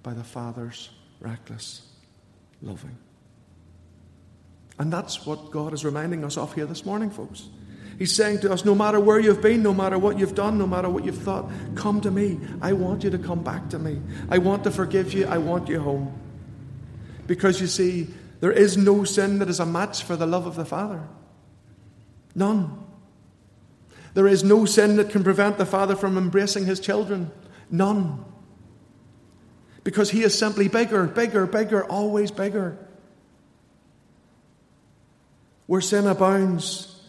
by 0.03 0.13
the 0.13 0.25
Father's 0.25 0.91
reckless 1.21 1.83
loving. 2.61 2.99
And 4.79 4.93
that's 4.93 5.25
what 5.25 5.51
God 5.51 5.73
is 5.73 5.85
reminding 5.85 6.25
us 6.25 6.37
of 6.37 6.55
here 6.55 6.67
this 6.67 6.85
morning, 6.85 7.11
folks. 7.11 7.49
He's 7.99 8.15
saying 8.15 8.41
to 8.41 8.53
us, 8.53 8.65
no 8.65 8.75
matter 8.75 9.01
where 9.01 9.19
you've 9.19 9.41
been, 9.41 9.63
no 9.63 9.73
matter 9.73 9.99
what 9.99 10.19
you've 10.19 10.35
done, 10.35 10.59
no 10.59 10.67
matter 10.67 10.91
what 10.91 11.05
you've 11.05 11.17
thought, 11.17 11.51
come 11.75 12.01
to 12.03 12.11
me. 12.11 12.39
I 12.61 12.75
want 12.75 13.03
you 13.05 13.11
to 13.11 13.19
come 13.19 13.43
back 13.43 13.71
to 13.71 13.79
me. 13.79 14.01
I 14.29 14.37
want 14.39 14.65
to 14.65 14.71
forgive 14.71 15.15
you. 15.15 15.27
I 15.27 15.39
want 15.39 15.69
you 15.69 15.81
home. 15.81 16.15
Because 17.27 17.61
you 17.61 17.67
see, 17.67 18.09
there 18.41 18.53
is 18.53 18.77
no 18.77 19.05
sin 19.05 19.39
that 19.39 19.49
is 19.49 19.61
a 19.61 19.67
match 19.67 20.03
for 20.03 20.15
the 20.15 20.27
love 20.27 20.47
of 20.47 20.57
the 20.57 20.67
Father. 20.67 21.03
None. 22.35 22.85
There 24.13 24.27
is 24.27 24.45
no 24.45 24.67
sin 24.67 24.97
that 24.97 25.09
can 25.09 25.25
prevent 25.25 25.57
the 25.57 25.67
Father 25.67 25.97
from 25.97 26.19
embracing 26.19 26.67
his 26.67 26.81
children. 26.81 27.31
None. 27.71 28.25
Because 29.85 30.11
he 30.11 30.23
is 30.23 30.39
simply 30.39 30.69
bigger, 30.69 31.07
bigger, 31.07 31.47
bigger, 31.47 31.85
always 31.85 32.31
bigger. 32.31 32.86
Where 35.67 35.81
sin 35.81 36.07
abounds, 36.07 37.01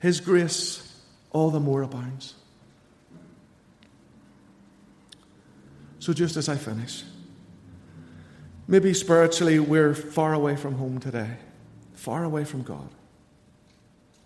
his 0.00 0.20
grace 0.20 0.82
all 1.30 1.50
the 1.50 1.60
more 1.60 1.82
abounds. 1.82 2.34
So, 5.98 6.12
just 6.12 6.36
as 6.36 6.48
I 6.48 6.56
finish, 6.56 7.02
maybe 8.68 8.94
spiritually 8.94 9.58
we're 9.58 9.94
far 9.94 10.34
away 10.34 10.56
from 10.56 10.74
home 10.74 11.00
today, 11.00 11.30
far 11.94 12.24
away 12.24 12.44
from 12.44 12.62
God. 12.62 12.88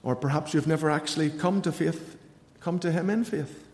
Or 0.02 0.14
perhaps 0.14 0.54
you've 0.54 0.66
never 0.66 0.90
actually 0.90 1.30
come 1.30 1.62
to 1.62 1.72
faith, 1.72 2.16
come 2.60 2.78
to 2.80 2.92
Him 2.92 3.10
in 3.10 3.24
faith. 3.24 3.66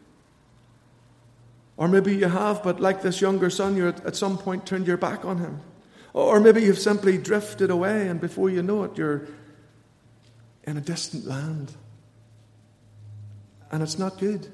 Or 1.77 1.89
maybe 1.89 2.15
you 2.17 2.29
have, 2.29 2.63
but 2.63 2.81
like 2.81 3.03
this 3.03 3.21
younger 3.21 3.51
son, 3.51 3.77
you 3.77 3.89
at 3.89 4.17
some 4.17 4.39
point 4.39 4.67
turned 4.67 4.87
your 4.87 4.97
back 4.97 5.25
on 5.25 5.39
Him. 5.39 5.61
Or 6.13 6.41
maybe 6.41 6.63
you've 6.63 6.79
simply 6.79 7.19
drifted 7.19 7.71
away, 7.71 8.09
and 8.09 8.21
before 8.21 8.49
you 8.49 8.63
know 8.63 8.85
it, 8.85 8.97
you're 8.97 9.27
in 10.67 10.77
a 10.77 10.81
distant 10.81 11.27
land. 11.27 11.73
And 13.71 13.83
it's 13.83 13.99
not 13.99 14.19
good. 14.19 14.47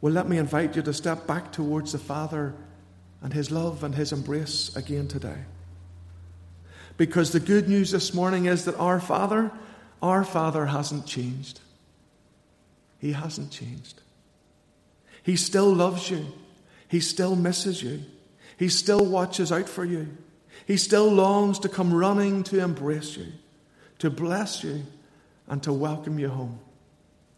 Well, 0.00 0.12
let 0.12 0.28
me 0.28 0.38
invite 0.38 0.76
you 0.76 0.82
to 0.82 0.92
step 0.92 1.26
back 1.26 1.52
towards 1.52 1.92
the 1.92 1.98
Father 1.98 2.54
and 3.20 3.32
His 3.32 3.50
love 3.50 3.82
and 3.82 3.94
His 3.94 4.12
embrace 4.12 4.74
again 4.76 5.08
today. 5.08 5.44
Because 6.96 7.32
the 7.32 7.40
good 7.40 7.68
news 7.68 7.90
this 7.90 8.14
morning 8.14 8.46
is 8.46 8.64
that 8.64 8.76
our 8.76 9.00
Father, 9.00 9.50
our 10.02 10.24
Father 10.24 10.66
hasn't 10.66 11.06
changed. 11.06 11.60
He 12.98 13.12
hasn't 13.12 13.50
changed. 13.50 14.02
He 15.22 15.36
still 15.36 15.72
loves 15.72 16.10
you. 16.10 16.26
He 16.88 17.00
still 17.00 17.36
misses 17.36 17.82
you. 17.82 18.02
He 18.56 18.68
still 18.68 19.04
watches 19.04 19.52
out 19.52 19.68
for 19.68 19.84
you. 19.84 20.16
He 20.66 20.76
still 20.76 21.10
longs 21.10 21.60
to 21.60 21.68
come 21.68 21.94
running 21.94 22.42
to 22.44 22.62
embrace 22.62 23.16
you, 23.16 23.26
to 23.98 24.10
bless 24.10 24.62
you, 24.62 24.84
and 25.48 25.62
to 25.62 25.72
welcome 25.72 26.18
you 26.18 26.28
home 26.28 26.60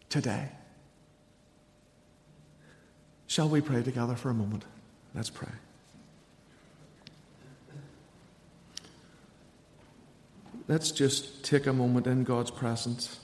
today. 0.09 0.49
Shall 3.27 3.47
we 3.47 3.61
pray 3.61 3.81
together 3.81 4.15
for 4.15 4.29
a 4.29 4.33
moment? 4.33 4.65
Let's 5.15 5.29
pray. 5.29 5.47
Let's 10.67 10.91
just 10.91 11.43
take 11.43 11.65
a 11.67 11.73
moment 11.73 12.07
in 12.07 12.23
God's 12.23 12.51
presence 12.51 13.19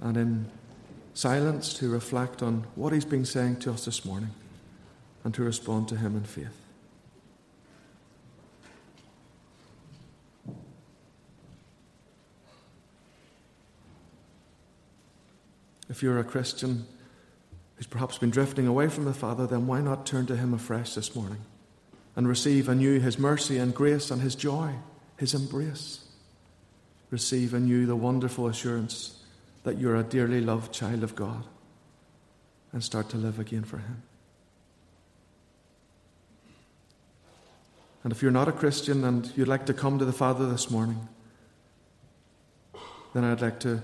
and 0.00 0.16
in 0.16 0.46
silence 1.14 1.74
to 1.74 1.88
reflect 1.88 2.42
on 2.42 2.64
what 2.74 2.92
He's 2.92 3.04
been 3.04 3.24
saying 3.24 3.56
to 3.60 3.72
us 3.72 3.84
this 3.84 4.04
morning 4.04 4.30
and 5.24 5.32
to 5.34 5.42
respond 5.42 5.88
to 5.88 5.96
Him 5.96 6.16
in 6.16 6.24
faith. 6.24 6.67
If 15.88 16.02
you're 16.02 16.18
a 16.18 16.24
Christian 16.24 16.86
who's 17.76 17.86
perhaps 17.86 18.18
been 18.18 18.30
drifting 18.30 18.66
away 18.66 18.88
from 18.88 19.04
the 19.04 19.14
Father, 19.14 19.46
then 19.46 19.66
why 19.66 19.80
not 19.80 20.06
turn 20.06 20.26
to 20.26 20.36
Him 20.36 20.52
afresh 20.52 20.94
this 20.94 21.14
morning 21.14 21.40
and 22.16 22.28
receive 22.28 22.68
anew 22.68 23.00
His 23.00 23.18
mercy 23.18 23.58
and 23.58 23.74
grace 23.74 24.10
and 24.10 24.20
His 24.20 24.34
joy, 24.34 24.74
His 25.16 25.34
embrace? 25.34 26.04
Receive 27.10 27.54
anew 27.54 27.86
the 27.86 27.96
wonderful 27.96 28.48
assurance 28.48 29.22
that 29.64 29.78
you're 29.78 29.96
a 29.96 30.02
dearly 30.02 30.40
loved 30.40 30.72
child 30.72 31.02
of 31.02 31.14
God 31.14 31.44
and 32.72 32.84
start 32.84 33.08
to 33.10 33.16
live 33.16 33.38
again 33.38 33.64
for 33.64 33.78
Him. 33.78 34.02
And 38.04 38.12
if 38.12 38.22
you're 38.22 38.30
not 38.30 38.48
a 38.48 38.52
Christian 38.52 39.04
and 39.04 39.30
you'd 39.36 39.48
like 39.48 39.66
to 39.66 39.74
come 39.74 39.98
to 39.98 40.04
the 40.04 40.12
Father 40.12 40.48
this 40.48 40.70
morning, 40.70 41.08
then 43.14 43.24
I'd 43.24 43.40
like 43.40 43.60
to 43.60 43.74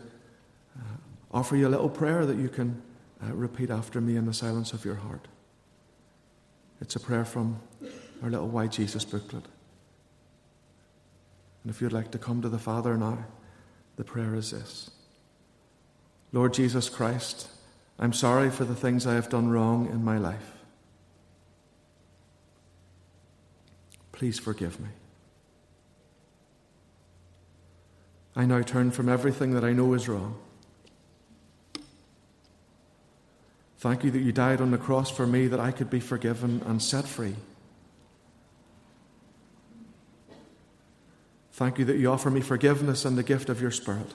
uh, 0.79 0.83
offer 1.35 1.57
you 1.57 1.67
a 1.67 1.69
little 1.69 1.89
prayer 1.89 2.25
that 2.25 2.39
you 2.39 2.49
can 2.49 2.81
uh, 3.23 3.35
repeat 3.35 3.69
after 3.69 4.01
me 4.01 4.17
in 4.17 4.25
the 4.25 4.33
silence 4.33 4.73
of 4.73 4.85
your 4.85 4.95
heart. 4.95 5.27
It's 6.81 6.95
a 6.95 7.01
prayer 7.01 7.25
from 7.25 7.61
our 8.23 8.31
little 8.31 8.49
Why 8.49 8.69
Jesus 8.69 9.05
booklet. 9.05 9.45
And 11.63 11.71
if 11.73 11.81
you'd 11.81 11.93
like 11.93 12.13
to 12.13 12.19
come 12.19 12.41
to 12.43 12.49
the 12.49 12.59
Father 12.59 12.97
now, 12.97 13.27
the 13.97 14.05
prayer 14.05 14.35
is 14.37 14.53
this 14.53 14.91
Lord 16.33 16.55
Jesus 16.55 16.89
Christ, 16.89 17.49
I'm 17.99 18.13
sorry 18.13 18.49
for 18.49 18.65
the 18.65 18.75
things 18.75 19.07
I 19.07 19.15
have 19.15 19.29
done 19.29 19.51
wrong 19.51 19.89
in 19.89 20.05
my 20.05 20.19
life. 20.19 20.53
Please 24.13 24.39
forgive 24.39 24.79
me. 24.79 24.89
I 28.37 28.47
now 28.47 28.63
turn 28.63 28.93
from 28.93 29.09
everything 29.09 29.55
that 29.55 29.65
I 29.65 29.73
know 29.73 29.95
is 29.95 30.09
wrong 30.09 30.37
Thank 33.85 34.03
you 34.03 34.11
that 34.13 34.21
you 34.21 34.33
died 34.33 34.63
on 34.63 34.71
the 34.71 34.79
cross 34.79 35.11
for 35.11 35.27
me 35.27 35.47
that 35.47 35.61
I 35.61 35.71
could 35.71 35.91
be 35.91 36.01
forgiven 36.01 36.63
and 36.65 36.81
set 36.81 37.05
free. 37.05 37.37
Thank 41.53 41.79
you 41.79 41.85
that 41.85 41.99
you 41.99 42.11
offer 42.11 42.31
me 42.31 42.41
forgiveness 42.41 43.05
and 43.05 43.19
the 43.19 43.23
gift 43.23 43.51
of 43.51 43.61
your 43.61 43.71
Spirit. 43.71 44.15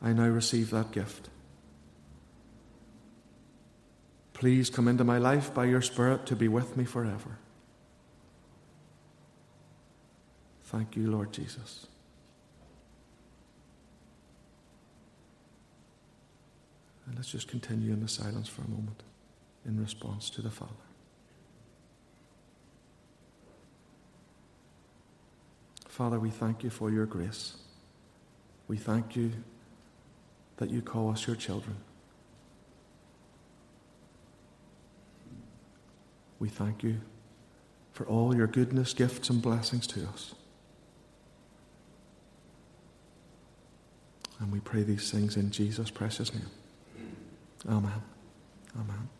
I 0.00 0.12
now 0.12 0.28
receive 0.28 0.70
that 0.70 0.92
gift. 0.92 1.28
Please 4.32 4.70
come 4.70 4.86
into 4.86 5.02
my 5.02 5.18
life 5.18 5.52
by 5.52 5.64
your 5.64 5.82
Spirit 5.82 6.24
to 6.26 6.36
be 6.36 6.46
with 6.46 6.76
me 6.76 6.84
forever. 6.84 7.38
Thank 10.62 10.94
you, 10.94 11.10
Lord 11.10 11.32
Jesus. 11.32 11.88
And 17.10 17.18
let's 17.18 17.32
just 17.32 17.48
continue 17.48 17.92
in 17.92 18.00
the 18.00 18.08
silence 18.08 18.48
for 18.48 18.62
a 18.62 18.68
moment 18.68 19.02
in 19.66 19.80
response 19.80 20.30
to 20.30 20.42
the 20.42 20.50
Father. 20.50 20.70
Father, 25.88 26.20
we 26.20 26.30
thank 26.30 26.62
you 26.62 26.70
for 26.70 26.88
your 26.88 27.06
grace. 27.06 27.56
We 28.68 28.76
thank 28.76 29.16
you 29.16 29.32
that 30.58 30.70
you 30.70 30.82
call 30.82 31.10
us 31.10 31.26
your 31.26 31.34
children. 31.34 31.78
We 36.38 36.48
thank 36.48 36.84
you 36.84 37.00
for 37.92 38.06
all 38.06 38.36
your 38.36 38.46
goodness, 38.46 38.94
gifts, 38.94 39.30
and 39.30 39.42
blessings 39.42 39.88
to 39.88 40.06
us. 40.06 40.36
And 44.38 44.52
we 44.52 44.60
pray 44.60 44.84
these 44.84 45.10
things 45.10 45.36
in 45.36 45.50
Jesus' 45.50 45.90
precious 45.90 46.32
name. 46.32 46.46
Amen. 47.68 48.02
Amen. 48.76 49.19